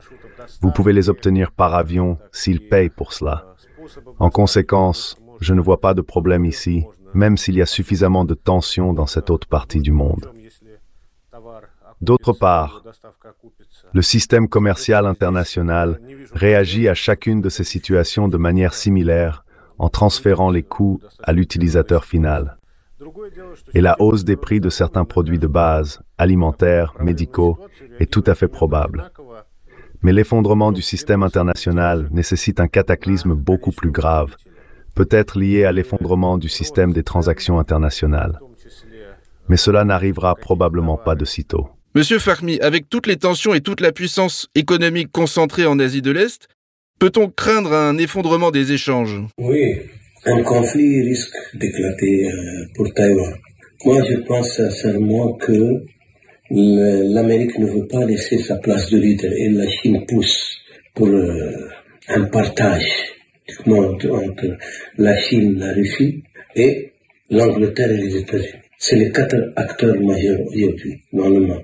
vous 0.62 0.72
pouvez 0.72 0.94
les 0.94 1.10
obtenir 1.10 1.52
par 1.52 1.76
avion 1.76 2.18
s'ils 2.32 2.68
payent 2.68 2.90
pour 2.90 3.14
cela. 3.14 3.56
En 4.20 4.30
conséquence, 4.30 5.18
je 5.42 5.54
ne 5.54 5.62
vois 5.62 5.82
pas 5.82 5.94
de 5.94 6.02
problème 6.02 6.46
ici 6.46 6.86
même 7.16 7.38
s'il 7.38 7.56
y 7.56 7.62
a 7.62 7.66
suffisamment 7.66 8.26
de 8.26 8.34
tensions 8.34 8.94
dans 8.94 9.08
cette 9.08 9.30
autre 9.30 9.48
partie 9.48 9.80
du 9.80 9.92
monde. 9.92 10.30
D'autre 12.02 12.34
part, 12.34 12.84
le 13.94 14.02
système 14.02 14.50
commercial 14.50 15.06
international 15.06 16.02
réagit 16.34 16.90
à 16.90 16.94
chacune 16.94 17.42
de 17.42 17.50
ces 17.50 17.64
situations 17.64 18.28
de 18.28 18.38
manière 18.38 18.74
similaire 18.74 19.46
en 19.78 19.90
transférant 19.90 20.52
les 20.52 20.64
coûts 20.64 21.00
à 21.24 21.32
l'utilisateur 21.32 22.04
final. 22.04 22.58
Et 23.74 23.82
la 23.82 23.96
hausse 24.02 24.26
des 24.26 24.36
prix 24.36 24.60
de 24.60 24.70
certains 24.70 25.06
produits 25.06 25.40
de 25.40 25.48
base, 25.48 26.02
alimentaires, 26.18 26.94
médicaux, 27.00 27.58
est 28.00 28.12
tout 28.12 28.24
à 28.28 28.36
fait 28.36 28.48
probable. 28.48 29.12
Mais 30.06 30.14
l'effondrement 30.14 30.72
du 30.72 30.84
système 30.84 31.24
international 31.24 32.10
nécessite 32.12 32.60
un 32.60 32.68
cataclysme 32.68 33.34
beaucoup 33.34 33.72
plus 33.72 33.90
grave 33.90 34.36
peut 34.94 35.08
être 35.10 35.40
lié 35.40 35.66
à 35.66 35.72
l'effondrement 35.72 36.38
du 36.38 36.48
système 36.48 36.94
des 36.94 37.02
transactions 37.02 37.58
internationales. 37.58 38.40
Mais 39.50 39.58
cela 39.58 39.84
n'arrivera 39.84 40.36
probablement 40.36 40.96
pas 40.96 41.16
de 41.16 41.26
sitôt. 41.26 41.70
Monsieur 41.96 42.20
Fahmy, 42.20 42.60
avec 42.60 42.88
toutes 42.88 43.08
les 43.08 43.16
tensions 43.16 43.56
et 43.56 43.62
toute 43.62 43.82
la 43.82 43.92
puissance 43.92 44.48
économique 44.54 45.12
concentrée 45.12 45.66
en 45.66 45.80
Asie 45.80 46.04
de 46.04 46.12
l'Est, 46.12 46.50
peut-on 47.00 47.28
craindre 47.28 47.74
un 47.74 47.98
effondrement 47.98 48.52
des 48.52 48.74
échanges? 48.74 49.20
Oui, 49.40 49.74
un 50.28 50.44
conflit 50.44 51.02
risque 51.02 51.36
d'éclater 51.56 52.28
euh, 52.28 52.66
pour 52.76 52.94
Taïwan. 52.94 53.34
Moi, 53.86 54.04
je 54.08 54.18
pense 54.28 54.56
sincèrement 54.56 55.34
que 55.34 55.84
l'Amérique 56.50 57.58
ne 57.60 57.68
veut 57.68 57.88
pas 57.88 58.06
laisser 58.06 58.38
sa 58.38 58.58
place 58.58 58.90
de 58.90 58.98
leader 58.98 59.32
et 59.32 59.50
la 59.50 59.68
Chine 59.70 60.06
pousse 60.06 60.58
pour 60.94 61.08
euh, 61.08 61.52
un 62.08 62.26
partage 62.26 63.16
monde 63.66 64.06
entre 64.12 64.58
la 64.98 65.18
Chine, 65.18 65.60
la 65.60 65.74
Russie 65.74 66.24
et 66.56 66.92
l'Angleterre 67.30 67.92
et 67.92 67.98
les 67.98 68.18
États-Unis. 68.18 68.62
C'est 68.78 68.96
les 68.96 69.12
quatre 69.12 69.54
acteurs 69.56 70.00
majeurs 70.02 70.42
aujourd'hui 70.46 71.02
dans 71.14 71.30
le 71.30 71.40
monde. 71.40 71.64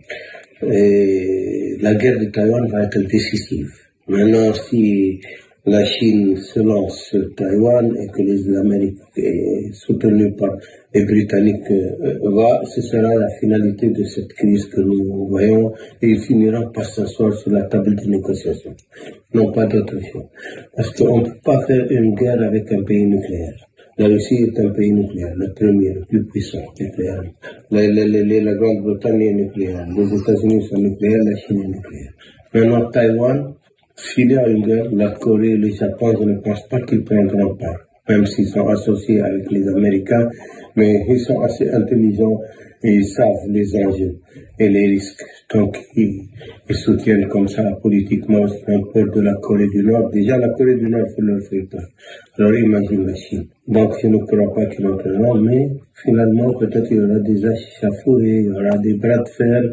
Et 0.64 1.78
la 1.80 1.96
guerre 1.96 2.20
de 2.20 2.26
Taïwan 2.26 2.68
va 2.70 2.84
être 2.84 3.00
décisive. 3.00 3.72
Maintenant, 4.08 4.54
si 4.54 5.20
la 5.66 5.86
Chine 5.86 6.38
se 6.38 6.60
lance 6.60 6.98
sur 7.10 7.36
Taïwan 7.36 7.96
et 7.96 8.08
que 8.08 8.22
les 8.24 8.58
Américains, 8.58 9.72
soutenus 9.74 10.34
par 10.36 10.58
les 10.94 11.06
Britanniques, 11.06 11.70
euh, 11.70 12.18
va, 12.32 12.62
ce 12.66 12.82
sera 12.82 13.14
la 13.16 13.30
finalité 13.40 13.90
de 13.92 14.04
cette 14.04 14.34
crise 14.34 14.66
que 14.66 14.82
nous 14.82 15.28
voyons 15.28 15.72
et 16.02 16.10
ils 16.10 16.20
finiront 16.20 16.72
par 16.72 16.86
s'asseoir 16.86 17.34
sur 17.34 17.52
la 17.52 17.64
table 17.64 17.96
de 17.96 18.06
négociation. 18.10 18.74
Non 19.36 19.52
pas 19.52 19.66
d'autre 19.68 20.00
chose. 20.12 20.26
Parce 20.76 20.92
qu'on 20.96 21.20
ne 21.20 21.26
peut 21.26 21.40
pas 21.44 21.64
faire 21.68 21.86
une 21.92 22.16
guerre 22.16 22.42
avec 22.42 22.72
un 22.72 22.82
pays 22.84 23.06
nucléaire. 23.06 23.68
La 23.98 24.08
Russie 24.08 24.36
est 24.48 24.60
un 24.60 24.70
pays 24.70 24.92
nucléaire, 24.94 25.36
le 25.36 25.54
premier, 25.54 25.94
le 25.94 26.02
plus 26.06 26.24
puissant 26.26 26.64
nucléaire. 26.80 27.22
La, 27.70 27.88
la, 27.88 28.06
la 28.08 28.54
Grande-Bretagne 28.56 29.22
est 29.22 29.34
nucléaire, 29.34 29.86
les 29.96 30.20
États-Unis 30.20 30.64
sont 30.64 30.80
nucléaires, 30.80 31.24
la 31.24 31.36
Chine 31.38 31.62
est 31.62 31.68
nucléaire. 31.68 32.14
Maintenant, 32.54 32.90
Taïwan, 32.90 33.54
s'il 34.04 34.32
y 34.32 34.36
a 34.36 34.46
la 34.48 35.12
Corée 35.12 35.52
et 35.52 35.58
le 35.58 35.70
Japon, 35.70 36.14
je 36.20 36.24
ne 36.26 36.40
pense 36.40 36.68
pas 36.68 36.82
qu'ils 36.82 37.04
prendront 37.04 37.56
part, 37.56 37.80
même 38.10 38.26
s'ils 38.26 38.48
sont 38.48 38.68
associés 38.68 39.22
avec 39.22 39.50
les 39.52 39.68
Américains, 39.68 40.28
mais 40.76 41.06
ils 41.08 41.20
sont 41.20 41.40
assez 41.42 41.70
intelligents 41.70 42.40
et 42.84 42.96
ils 42.96 43.06
savent 43.06 43.48
les 43.48 43.76
enjeux 43.76 44.20
et 44.58 44.70
les 44.70 44.88
risques. 44.88 45.24
Donc, 45.54 45.78
ils, 45.96 46.30
soutiennent 46.72 47.28
comme 47.28 47.48
ça 47.48 47.64
politiquement, 47.82 48.46
ont 48.68 48.84
peur 48.94 49.06
de 49.14 49.22
la 49.22 49.36
Corée 49.36 49.68
du 49.68 49.84
Nord. 49.84 50.10
Déjà, 50.10 50.38
la 50.38 50.50
Corée 50.50 50.76
du 50.76 50.90
Nord 50.90 51.08
fait 51.16 51.22
leur 51.22 51.42
fait 51.48 51.64
peur. 51.70 51.88
Alors, 52.38 52.54
imagine 52.56 53.06
la 53.06 53.16
Chine. 53.16 53.46
Donc, 53.68 53.94
je 54.02 54.08
ne 54.08 54.18
crois 54.18 54.54
pas 54.54 54.66
qu'ils 54.68 54.88
entreront, 54.88 55.36
mais 55.36 55.70
finalement, 56.04 56.54
peut-être 56.54 56.88
il 56.90 56.98
y 56.98 57.02
aura 57.02 57.20
des 57.20 57.46
échafaudés, 57.46 58.44
il 58.44 58.46
y 58.46 58.52
aura 58.52 58.78
des 58.78 58.94
bras 58.96 59.18
de 59.18 59.30
fer, 59.30 59.64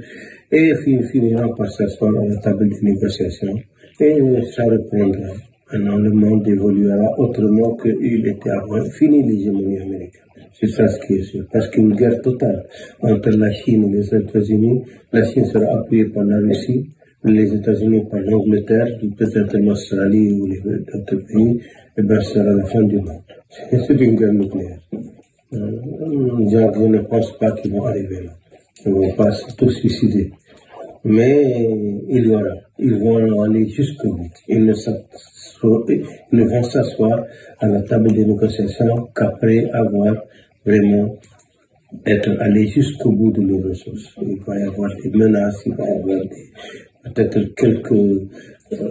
et 0.50 0.72
ils 0.86 1.04
finiront 1.04 1.54
par 1.54 1.70
s'asseoir 1.70 2.12
à 2.20 2.26
la 2.26 2.36
table 2.38 2.68
de 2.68 2.84
négociation 2.84 3.54
et 4.00 4.42
ça 4.54 4.64
reprendra. 4.64 5.34
Maintenant, 5.72 5.96
le 5.96 6.10
monde 6.10 6.48
évoluera 6.48 7.18
autrement 7.18 7.76
qu'il 7.76 8.26
était 8.26 8.50
avant. 8.50 8.82
Fini 8.90 9.22
l'hégémonie 9.22 9.78
américaine. 9.78 10.22
C'est 10.58 10.68
ça 10.68 10.88
ce 10.88 10.98
qui 11.06 11.14
est 11.14 11.22
sûr. 11.22 11.44
Parce 11.52 11.68
qu'une 11.68 11.94
guerre 11.94 12.20
totale 12.22 12.64
entre 13.02 13.30
la 13.30 13.52
Chine 13.52 13.84
et 13.84 13.96
les 13.98 14.14
États-Unis, 14.14 14.82
la 15.12 15.24
Chine 15.24 15.44
sera 15.44 15.78
appuyée 15.78 16.06
par 16.06 16.24
la 16.24 16.38
Russie, 16.38 16.88
les 17.24 17.54
États-Unis 17.54 18.04
par 18.10 18.20
l'Angleterre, 18.20 18.86
peut-être 19.16 19.58
l'Australie 19.58 20.32
ou 20.32 20.46
les 20.46 20.60
autres 20.60 21.16
pays, 21.26 21.60
et 21.96 22.02
bien 22.02 22.20
sera 22.20 22.52
la 22.52 22.64
fin 22.66 22.82
du 22.82 22.96
monde. 22.96 23.22
C'est 23.86 24.00
une 24.00 24.16
guerre 24.16 24.32
nucléaire. 24.32 24.80
Euh, 25.52 25.70
je 26.50 26.86
ne 26.86 27.00
pense 27.00 27.36
pas 27.38 27.52
qu'ils 27.52 27.72
vont 27.72 27.84
arriver 27.84 28.22
là. 28.24 28.32
Ils 28.86 28.92
vont 28.92 29.12
pas 29.12 29.30
tous 29.56 29.70
suicider 29.70 30.30
mais 31.04 32.00
il 32.08 32.26
y 32.26 32.30
aura. 32.30 32.54
Ils 32.78 32.98
vont 32.98 33.42
aller 33.42 33.68
jusqu'au 33.68 34.14
bout. 34.14 34.30
Ils 34.48 34.64
ne, 34.64 36.44
vont 36.44 36.62
s'asseoir 36.62 37.24
à 37.58 37.66
la 37.66 37.82
table 37.82 38.12
de 38.12 38.22
négociation 38.24 39.08
qu'après 39.14 39.68
avoir 39.72 40.14
vraiment 40.64 41.16
être 42.06 42.30
allé 42.40 42.66
jusqu'au 42.68 43.10
bout 43.10 43.32
de 43.32 43.40
nos 43.40 43.58
ressources. 43.68 44.14
Il 44.22 44.38
va 44.46 44.58
y 44.58 44.62
avoir 44.62 44.90
des 45.02 45.10
menaces, 45.10 45.62
il 45.66 45.74
va 45.74 45.84
y 45.84 45.98
avoir 45.98 46.20
peut-être 47.04 47.54
quelques 47.54 47.92
euh, 47.92 48.88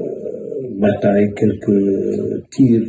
batailles, 0.80 1.34
quelques 1.36 2.50
tirs, 2.52 2.88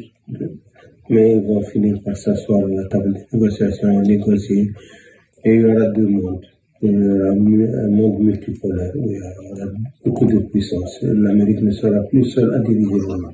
mais 1.11 1.37
ils 1.37 1.43
vont 1.43 1.63
finir 1.63 1.97
par 2.05 2.17
s'asseoir 2.17 2.65
à 2.65 2.69
la 2.69 2.89
table 2.89 3.15
de 3.15 3.21
négociation, 3.37 4.01
négocier, 4.01 4.71
et 5.45 5.55
il 5.55 5.61
y 5.61 5.65
aura 5.65 5.87
deux 5.91 6.09
mondes 6.09 6.45
un 6.83 7.89
monde 7.89 8.21
multipolaire 8.21 8.93
où 8.97 9.11
il 9.11 9.17
y 9.17 9.63
a 9.63 9.67
beaucoup 10.05 10.27
de 10.27 10.39
puissance. 10.51 10.99
L'Amérique 11.03 11.63
ne 11.63 11.73
sera 11.73 12.01
plus 12.11 12.25
seule 12.25 12.55
à 12.55 12.61
diriger 12.61 12.99
le 13.01 13.07
monde. 13.07 13.33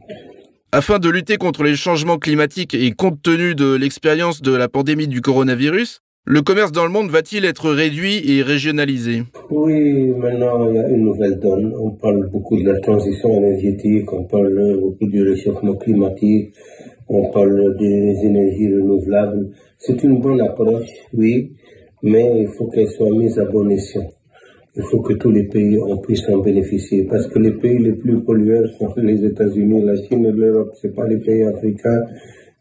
Afin 0.72 0.98
de 0.98 1.08
lutter 1.08 1.36
contre 1.36 1.62
les 1.62 1.76
changements 1.76 2.18
climatiques 2.18 2.74
et 2.74 2.90
compte 2.90 3.22
tenu 3.22 3.54
de 3.54 3.76
l'expérience 3.76 4.42
de 4.42 4.54
la 4.54 4.68
pandémie 4.68 5.06
du 5.06 5.20
coronavirus, 5.20 6.00
le 6.26 6.40
commerce 6.40 6.72
dans 6.72 6.84
le 6.84 6.90
monde 6.90 7.10
va-t-il 7.10 7.44
être 7.44 7.70
réduit 7.70 8.22
et 8.28 8.42
régionalisé? 8.42 9.22
Oui, 9.50 10.08
maintenant 10.18 10.70
il 10.70 10.76
y 10.76 10.78
a 10.78 10.88
une 10.88 11.04
nouvelle 11.04 11.38
donne. 11.38 11.72
On 11.78 11.90
parle 11.90 12.30
beaucoup 12.30 12.56
de 12.56 12.66
la 12.66 12.80
transition 12.80 13.36
énergétique, 13.36 14.10
on 14.12 14.24
parle 14.24 14.78
beaucoup 14.80 15.06
du 15.06 15.22
réchauffement 15.22 15.74
climatique, 15.74 16.54
on 17.08 17.30
parle 17.30 17.76
des 17.78 18.16
énergies 18.24 18.74
renouvelables. 18.74 19.50
C'est 19.78 20.02
une 20.02 20.18
bonne 20.20 20.40
approche, 20.40 20.88
oui, 21.12 21.52
mais 22.04 22.42
il 22.42 22.48
faut 22.48 22.66
qu'elle 22.66 22.88
soit 22.88 23.10
mise 23.10 23.38
à 23.38 23.46
bon 23.46 23.68
escient. 23.70 24.08
Il 24.76 24.82
faut 24.82 25.00
que 25.00 25.14
tous 25.14 25.30
les 25.30 25.44
pays 25.44 25.80
en 25.80 25.96
puissent 25.96 26.28
en 26.28 26.38
bénéficier 26.38 27.04
parce 27.04 27.26
que 27.28 27.38
les 27.38 27.52
pays 27.52 27.78
les 27.78 27.94
plus 27.94 28.22
pollueurs 28.22 28.68
sont 28.78 28.92
les 28.96 29.24
États-Unis, 29.24 29.82
la 29.82 29.96
Chine 29.96 30.26
et 30.26 30.32
l'Europe. 30.32 30.72
C'est 30.82 30.94
pas 30.94 31.08
les 31.08 31.18
pays 31.18 31.44
africains 31.44 32.02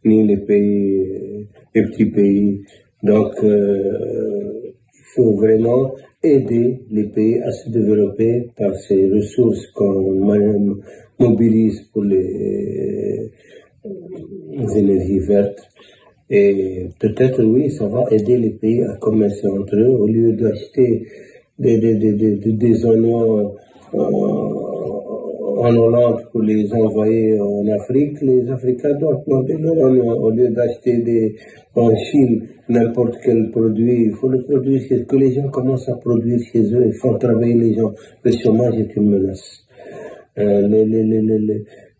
ni 0.05 0.25
les 0.25 0.37
pays, 0.37 1.47
les 1.75 1.83
petits 1.83 2.05
pays. 2.05 2.61
Donc, 3.01 3.33
euh, 3.43 4.73
il 4.93 5.05
faut 5.15 5.33
vraiment 5.33 5.93
aider 6.23 6.79
les 6.89 7.05
pays 7.05 7.39
à 7.41 7.51
se 7.51 7.69
développer 7.69 8.49
par 8.57 8.73
ces 8.75 9.09
ressources 9.09 9.67
qu'on 9.67 10.77
mobilise 11.19 11.81
pour 11.91 12.03
les 12.03 13.29
énergies 14.75 15.19
vertes. 15.19 15.67
Et 16.35 16.89
peut-être, 16.99 17.43
oui, 17.43 17.69
ça 17.69 17.85
va 17.85 18.05
aider 18.09 18.37
les 18.37 18.49
pays 18.49 18.81
à 18.81 18.95
commercer 18.95 19.47
entre 19.47 19.75
eux 19.75 19.95
au 20.01 20.07
lieu 20.07 20.31
d'acheter 20.33 21.05
des, 21.59 21.77
des, 21.77 21.93
des, 21.93 22.35
des 22.35 22.85
oignons 22.87 23.53
euh, 23.93 23.99
en 23.99 25.75
Hollande 25.75 26.23
pour 26.31 26.41
les 26.41 26.73
envoyer 26.73 27.39
en 27.39 27.67
Afrique, 27.67 28.19
les 28.23 28.49
Africains 28.49 28.95
doivent 28.95 29.23
planter 29.23 29.57
leurs 29.59 29.77
oignons 29.77 30.09
au 30.09 30.31
lieu 30.31 30.49
d'acheter 30.49 31.35
en 31.75 31.95
Chine 31.95 32.47
n'importe 32.67 33.15
quel 33.23 33.51
produit. 33.51 34.05
Il 34.05 34.13
faut 34.13 34.29
le 34.29 34.41
produire 34.41 34.81
chez 34.89 35.05
que 35.05 35.15
les 35.15 35.33
gens 35.33 35.49
commencent 35.49 35.87
à 35.87 35.97
produire 35.97 36.39
chez 36.51 36.63
eux, 36.73 36.87
il 36.87 36.93
faut 36.93 37.15
travailler 37.19 37.53
les 37.53 37.75
gens. 37.75 37.91
Le 38.23 38.31
chômage 38.31 38.79
est 38.79 38.95
une 38.95 39.11
menace. 39.11 39.67
Euh, 40.39 40.67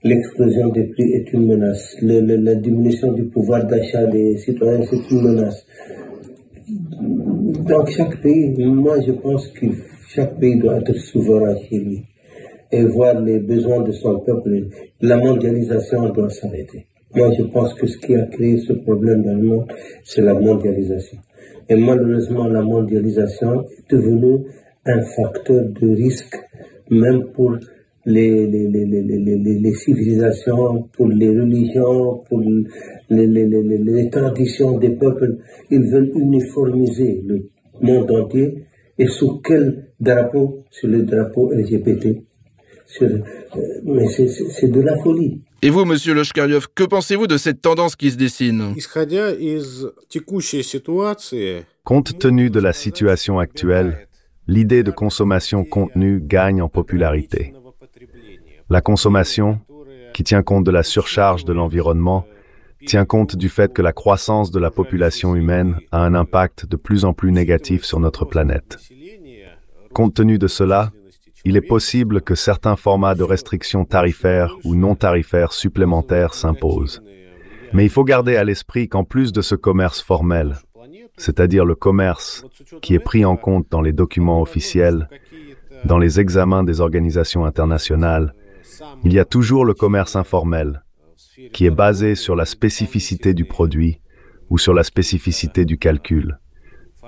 l'explosion 0.03 0.69
des 0.69 0.85
prix 0.85 1.13
est 1.13 1.31
une 1.33 1.47
menace. 1.47 1.95
la 2.01 2.55
diminution 2.55 3.13
du 3.13 3.25
pouvoir 3.25 3.65
d'achat 3.65 4.05
des 4.07 4.37
citoyens, 4.37 4.85
c'est 4.89 5.11
une 5.11 5.21
menace. 5.21 5.65
Donc 7.67 7.89
chaque 7.89 8.21
pays, 8.21 8.53
moi 8.65 8.99
je 9.05 9.11
pense 9.11 9.47
que 9.47 9.67
chaque 10.09 10.37
pays 10.39 10.59
doit 10.59 10.77
être 10.77 10.95
souverain 10.95 11.55
chez 11.69 11.79
lui 11.79 12.03
et 12.71 12.83
voir 12.83 13.21
les 13.21 13.39
besoins 13.39 13.81
de 13.83 13.91
son 13.91 14.19
peuple. 14.19 14.67
La 15.01 15.17
mondialisation 15.17 16.09
doit 16.09 16.29
s'arrêter. 16.29 16.87
Moi 17.15 17.31
je 17.37 17.43
pense 17.43 17.73
que 17.73 17.87
ce 17.87 17.97
qui 17.97 18.15
a 18.15 18.25
créé 18.25 18.57
ce 18.57 18.73
problème 18.73 19.23
dans 19.23 19.35
le 19.35 19.43
monde, 19.43 19.71
c'est 20.03 20.21
la 20.21 20.33
mondialisation. 20.33 21.19
Et 21.69 21.75
malheureusement, 21.75 22.47
la 22.47 22.61
mondialisation 22.61 23.61
est 23.63 23.89
devenue 23.89 24.45
un 24.85 25.01
facteur 25.01 25.63
de 25.63 25.95
risque, 25.95 26.35
même 26.89 27.29
pour 27.33 27.57
les, 28.05 28.47
les, 28.47 28.67
les, 28.67 28.85
les, 28.85 29.59
les 29.59 29.73
civilisations, 29.75 30.89
pour 30.93 31.07
les 31.07 31.29
religions, 31.29 32.23
pour 32.27 32.41
les, 33.09 33.27
les, 33.27 34.09
traditions 34.09 34.77
des 34.77 34.91
peuples. 34.91 35.37
Ils 35.71 35.83
veulent 35.89 36.11
uniformiser 36.15 37.23
le 37.25 37.49
monde 37.81 38.11
entier. 38.11 38.65
Et 38.97 39.07
sous 39.07 39.39
quel 39.39 39.87
drapeau 39.99 40.65
Sur 40.69 40.89
le 40.89 41.03
drapeau 41.03 41.51
LGBT. 41.51 42.23
Sur, 42.85 43.07
euh, 43.07 43.19
mais 43.85 44.07
c'est 44.07 44.67
de 44.67 44.81
la 44.81 44.97
folie. 45.01 45.41
Et 45.61 45.69
vous, 45.69 45.85
monsieur 45.85 46.13
Loshkaryov, 46.13 46.67
que 46.75 46.83
pensez-vous 46.83 47.25
de 47.25 47.37
cette 47.37 47.61
tendance 47.61 47.95
qui 47.95 48.11
se 48.11 48.17
dessine 48.17 48.75
Compte 51.85 52.19
tenu 52.19 52.49
de 52.49 52.59
la 52.59 52.73
situation 52.73 53.39
actuelle, 53.39 54.07
l'idée 54.47 54.83
de 54.83 54.91
consommation 54.91 55.63
contenue 55.63 56.21
gagne 56.21 56.61
en 56.61 56.67
popularité. 56.67 57.53
La 58.69 58.81
consommation, 58.81 59.59
qui 60.13 60.23
tient 60.23 60.43
compte 60.43 60.63
de 60.63 60.71
la 60.71 60.83
surcharge 60.83 61.45
de 61.45 61.53
l'environnement, 61.53 62.25
tient 62.85 63.05
compte 63.05 63.35
du 63.35 63.49
fait 63.49 63.73
que 63.73 63.81
la 63.81 63.93
croissance 63.93 64.51
de 64.51 64.59
la 64.59 64.71
population 64.71 65.35
humaine 65.35 65.77
a 65.91 66.03
un 66.03 66.13
impact 66.13 66.65
de 66.65 66.75
plus 66.75 67.05
en 67.05 67.13
plus 67.13 67.31
négatif 67.31 67.83
sur 67.83 67.99
notre 67.99 68.25
planète. 68.25 68.77
Compte 69.93 70.15
tenu 70.15 70.37
de 70.37 70.47
cela, 70.47 70.91
il 71.45 71.57
est 71.57 71.61
possible 71.61 72.21
que 72.21 72.35
certains 72.35 72.75
formats 72.75 73.15
de 73.15 73.23
restrictions 73.23 73.85
tarifaires 73.85 74.55
ou 74.63 74.75
non 74.75 74.95
tarifaires 74.95 75.51
supplémentaires 75.51 76.33
s'imposent. 76.33 77.03
Mais 77.73 77.83
il 77.83 77.89
faut 77.89 78.03
garder 78.03 78.35
à 78.37 78.43
l'esprit 78.43 78.87
qu'en 78.87 79.03
plus 79.03 79.33
de 79.33 79.41
ce 79.41 79.55
commerce 79.55 80.01
formel, 80.01 80.57
c'est-à-dire 81.17 81.65
le 81.65 81.75
commerce 81.75 82.45
qui 82.81 82.95
est 82.95 82.99
pris 82.99 83.25
en 83.25 83.35
compte 83.35 83.67
dans 83.69 83.81
les 83.81 83.93
documents 83.93 84.41
officiels, 84.41 85.09
dans 85.85 85.97
les 85.97 86.19
examens 86.19 86.63
des 86.63 86.81
organisations 86.81 87.45
internationales, 87.45 88.33
il 89.03 89.13
y 89.13 89.19
a 89.19 89.25
toujours 89.25 89.65
le 89.65 89.73
commerce 89.73 90.15
informel, 90.15 90.83
qui 91.51 91.65
est 91.65 91.71
basé 91.71 92.15
sur 92.15 92.35
la 92.35 92.45
spécificité 92.45 93.33
du 93.33 93.45
produit 93.45 93.99
ou 94.49 94.57
sur 94.57 94.73
la 94.73 94.83
spécificité 94.83 95.65
du 95.65 95.77
calcul, 95.77 96.39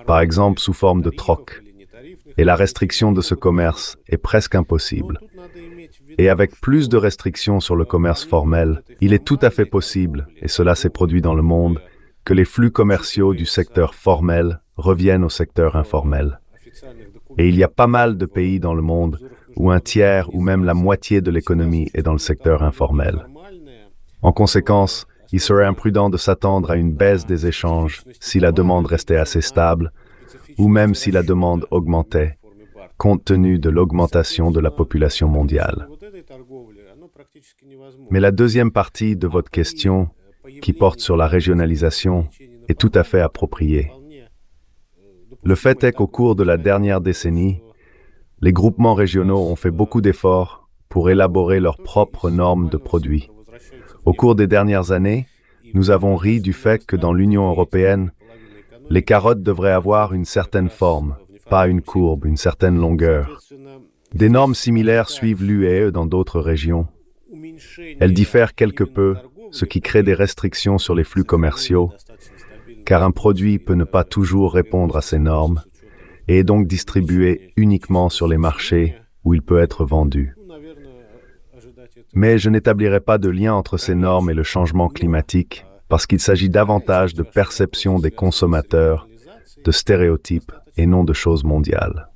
par 0.06 0.20
exemple 0.20 0.60
sous 0.60 0.74
forme 0.74 1.02
de 1.02 1.10
troc. 1.10 1.62
Et 2.38 2.44
la 2.44 2.56
restriction 2.56 3.12
de 3.12 3.22
ce 3.22 3.36
commerce 3.36 3.98
est 4.08 4.18
presque 4.18 4.56
impossible. 4.56 5.20
Et 6.18 6.30
avec 6.30 6.60
plus 6.60 6.90
de 6.90 6.98
restrictions 6.98 7.60
sur 7.60 7.76
le 7.76 7.86
commerce 7.86 8.26
formel, 8.26 8.84
il 9.02 9.14
est 9.14 9.24
tout 9.24 9.40
à 9.42 9.50
fait 9.50 9.66
possible, 9.66 10.28
et 10.42 10.48
cela 10.48 10.76
s'est 10.76 10.90
produit 10.90 11.22
dans 11.22 11.36
le 11.36 11.42
monde, 11.42 11.82
que 12.24 12.34
les 12.34 12.46
flux 12.46 12.72
commerciaux 12.72 13.34
du 13.34 13.46
secteur 13.46 13.94
formel 13.94 14.60
reviennent 14.76 15.24
au 15.24 15.30
secteur 15.30 15.76
informel. 15.76 16.40
Et 17.38 17.48
il 17.48 17.56
y 17.56 17.64
a 17.64 17.68
pas 17.68 17.88
mal 17.88 18.18
de 18.18 18.26
pays 18.26 18.60
dans 18.60 18.74
le 18.74 18.82
monde 18.82 19.20
où 19.56 19.72
un 19.72 19.80
tiers 19.80 20.34
ou 20.34 20.42
même 20.42 20.64
la 20.64 20.74
moitié 20.74 21.22
de 21.22 21.32
l'économie 21.32 21.90
est 21.94 22.04
dans 22.04 22.14
le 22.14 22.20
secteur 22.20 22.64
informel. 22.64 23.28
En 24.22 24.32
conséquence, 24.32 25.08
il 25.32 25.40
serait 25.40 25.66
imprudent 25.66 26.10
de 26.10 26.18
s'attendre 26.18 26.72
à 26.72 26.78
une 26.78 26.94
baisse 26.94 27.26
des 27.26 27.48
échanges 27.48 28.04
si 28.20 28.40
la 28.40 28.52
demande 28.52 28.86
restait 28.86 29.18
assez 29.18 29.42
stable, 29.42 29.92
ou 30.58 30.68
même 30.68 30.96
si 30.96 31.12
la 31.12 31.24
demande 31.24 31.66
augmentait, 31.72 32.38
compte 32.98 33.26
tenu 33.26 33.60
de 33.60 33.70
l'augmentation 33.70 34.52
de 34.52 34.60
la 34.60 34.72
population 34.72 35.28
mondiale. 35.28 35.88
Mais 38.12 38.20
la 38.20 38.32
deuxième 38.32 38.72
partie 38.72 39.16
de 39.16 39.28
votre 39.28 39.52
question, 39.52 40.10
qui 40.62 40.74
porte 40.74 41.00
sur 41.00 41.18
la 41.18 41.28
régionalisation, 41.28 42.28
est 42.68 42.80
tout 42.80 42.92
à 42.94 43.04
fait 43.04 43.22
appropriée. 43.22 43.92
Le 45.44 45.56
fait 45.56 45.84
est 45.84 45.92
qu'au 45.92 46.08
cours 46.08 46.36
de 46.36 46.44
la 46.44 46.58
dernière 46.58 47.02
décennie, 47.02 47.62
les 48.46 48.54
groupements 48.54 48.94
régionaux 48.94 49.40
ont 49.40 49.56
fait 49.56 49.72
beaucoup 49.72 50.02
d'efforts 50.02 50.70
pour 50.88 51.10
élaborer 51.10 51.60
leurs 51.60 51.80
propres 51.80 52.30
normes 52.30 52.70
de 52.70 52.78
produits. 52.78 53.32
Au 54.06 54.14
cours 54.14 54.36
des 54.36 54.46
dernières 54.46 54.92
années, 54.92 55.26
nous 55.74 55.90
avons 55.90 56.16
ri 56.16 56.42
du 56.42 56.54
fait 56.54 56.86
que 56.86 56.96
dans 56.96 57.12
l'Union 57.12 57.50
européenne, 57.50 58.12
les 58.92 59.02
carottes 59.02 59.42
devraient 59.42 59.72
avoir 59.72 60.14
une 60.14 60.26
certaine 60.26 60.70
forme, 60.70 61.16
pas 61.50 61.68
une 61.68 61.82
courbe, 61.82 62.26
une 62.26 62.38
certaine 62.38 62.78
longueur. 62.78 63.42
Des 64.14 64.30
normes 64.30 64.54
similaires 64.54 65.10
suivent 65.10 65.44
l'UE 65.44 65.92
dans 65.92 66.06
d'autres 66.06 66.40
régions. 66.40 66.86
Elles 68.00 68.14
diffèrent 68.14 68.54
quelque 68.54 68.84
peu, 68.84 69.16
ce 69.50 69.66
qui 69.66 69.82
crée 69.82 70.04
des 70.04 70.14
restrictions 70.14 70.78
sur 70.78 70.94
les 70.94 71.04
flux 71.04 71.24
commerciaux, 71.24 71.92
car 72.86 73.02
un 73.02 73.10
produit 73.10 73.58
peut 73.58 73.74
ne 73.74 73.86
pas 73.86 74.04
toujours 74.04 74.54
répondre 74.54 74.98
à 74.98 75.02
ces 75.02 75.18
normes, 75.18 75.64
et 76.28 76.40
est 76.40 76.44
donc 76.44 76.68
distribué 76.68 77.54
uniquement 77.56 78.10
sur 78.10 78.28
les 78.28 78.38
marchés 78.38 78.96
où 79.24 79.34
il 79.34 79.42
peut 79.42 79.60
être 79.60 79.86
vendu. 79.86 80.36
Mais 82.14 82.38
je 82.38 82.50
n'établirai 82.50 83.00
pas 83.00 83.18
de 83.18 83.30
lien 83.30 83.54
entre 83.54 83.78
ces 83.78 83.96
normes 83.96 84.30
et 84.30 84.34
le 84.34 84.44
changement 84.44 84.88
climatique 84.90 85.66
parce 85.90 86.08
qu'il 86.08 86.20
s'agit 86.20 86.50
davantage 86.50 87.14
de 87.14 87.24
perception 87.24 88.00
des 88.00 88.12
consommateurs, 88.12 89.08
de 89.64 89.72
stéréotypes 89.72 90.52
et 90.78 90.86
non 90.86 91.04
de 91.04 91.14
choses 91.14 91.44
mondiales. 91.44 92.08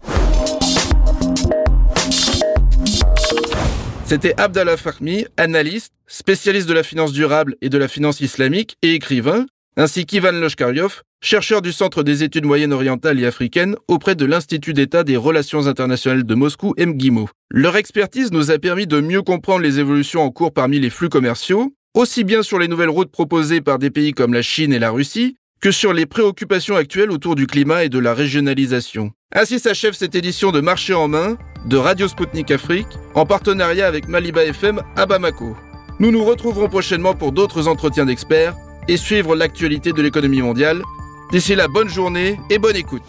C'était 4.06 4.34
Abdallah 4.39 4.76
Fahmi, 4.76 5.28
analyste, 5.38 5.93
spécialiste 6.08 6.67
de 6.67 6.74
la 6.74 6.82
finance 6.82 7.13
durable 7.13 7.56
et 7.62 7.69
de 7.69 7.78
la 7.78 7.88
finance 7.88 8.22
islamique 8.22 8.76
et 8.82 8.95
écrivain, 8.95 9.45
ainsi 9.80 10.06
qu'Ivan 10.06 10.34
Loshkaryov, 10.34 11.04
chercheur 11.22 11.62
du 11.62 11.72
Centre 11.72 12.04
des 12.04 12.22
études 12.22 12.44
moyennes-orientales 12.44 13.18
et 13.18 13.26
africaines 13.26 13.78
auprès 13.88 14.13
de 14.13 14.26
l'Institut 14.26 14.74
d'État 14.74 15.06
des 15.06 15.15
relations 15.15 15.68
internationales 15.68 16.26
de 16.26 16.36
Moscou, 16.36 16.74
MGIMO. 16.78 17.30
Leur 17.50 17.78
expertise 17.78 18.34
nous 18.34 18.52
a 18.52 18.60
permis 18.60 18.88
de 18.88 19.00
mieux 19.00 19.22
comprendre 19.22 19.62
les 19.62 19.80
évolutions 19.80 20.22
en 20.22 20.32
cours 20.32 20.52
parmi 20.52 20.82
les 20.82 20.89
flux 20.89 21.08
commerciaux, 21.08 21.74
aussi 21.94 22.26
bien 22.26 22.44
sur 22.44 22.60
les 22.60 22.68
nouvelles 22.68 22.89
routes 22.89 23.10
proposées 23.10 23.62
par 23.62 23.80
des 23.80 23.89
pays 23.89 24.12
comme 24.12 24.34
la 24.34 24.42
Chine 24.42 24.74
et 24.74 24.80
la 24.80 24.92
Russie, 24.92 25.38
que 25.62 25.72
sur 25.72 25.94
les 25.94 26.06
préoccupations 26.06 26.76
actuelles 26.76 27.12
autour 27.12 27.36
du 27.36 27.48
climat 27.48 27.86
et 27.86 27.89
de 27.89 28.00
la 28.00 28.13
régionalisation. 28.13 29.12
Ainsi 29.34 29.60
s'achève 29.60 29.94
cette 29.94 30.15
édition 30.15 30.52
de 30.52 30.60
Marché 30.60 30.94
en 30.94 31.08
main 31.08 31.38
de 31.68 31.78
Radio 31.78 32.10
Sputnik 32.10 32.52
Afrique 32.52 32.98
en 33.15 33.26
partenariat 33.26 33.88
avec 33.88 34.10
Maliba 34.10 34.44
FM 34.44 34.82
à 34.98 35.06
Bamako. 35.06 35.56
Nous 36.02 36.12
nous 36.12 36.26
retrouverons 36.26 36.68
prochainement 36.68 37.13
pour 37.13 37.32
d'autres 37.32 37.70
entretiens 37.70 38.06
d'experts 38.06 38.56
et 38.89 38.97
suivre 38.97 39.36
l'actualité 39.36 39.93
de 39.93 40.02
l'économie 40.02 40.41
mondiale 40.41 40.82
D'ici 41.32 41.54
là, 41.54 41.67
bonne 41.67 41.89
journée 41.89 42.39
et 42.49 42.58
bonne 42.58 42.75
écoute. 42.75 43.04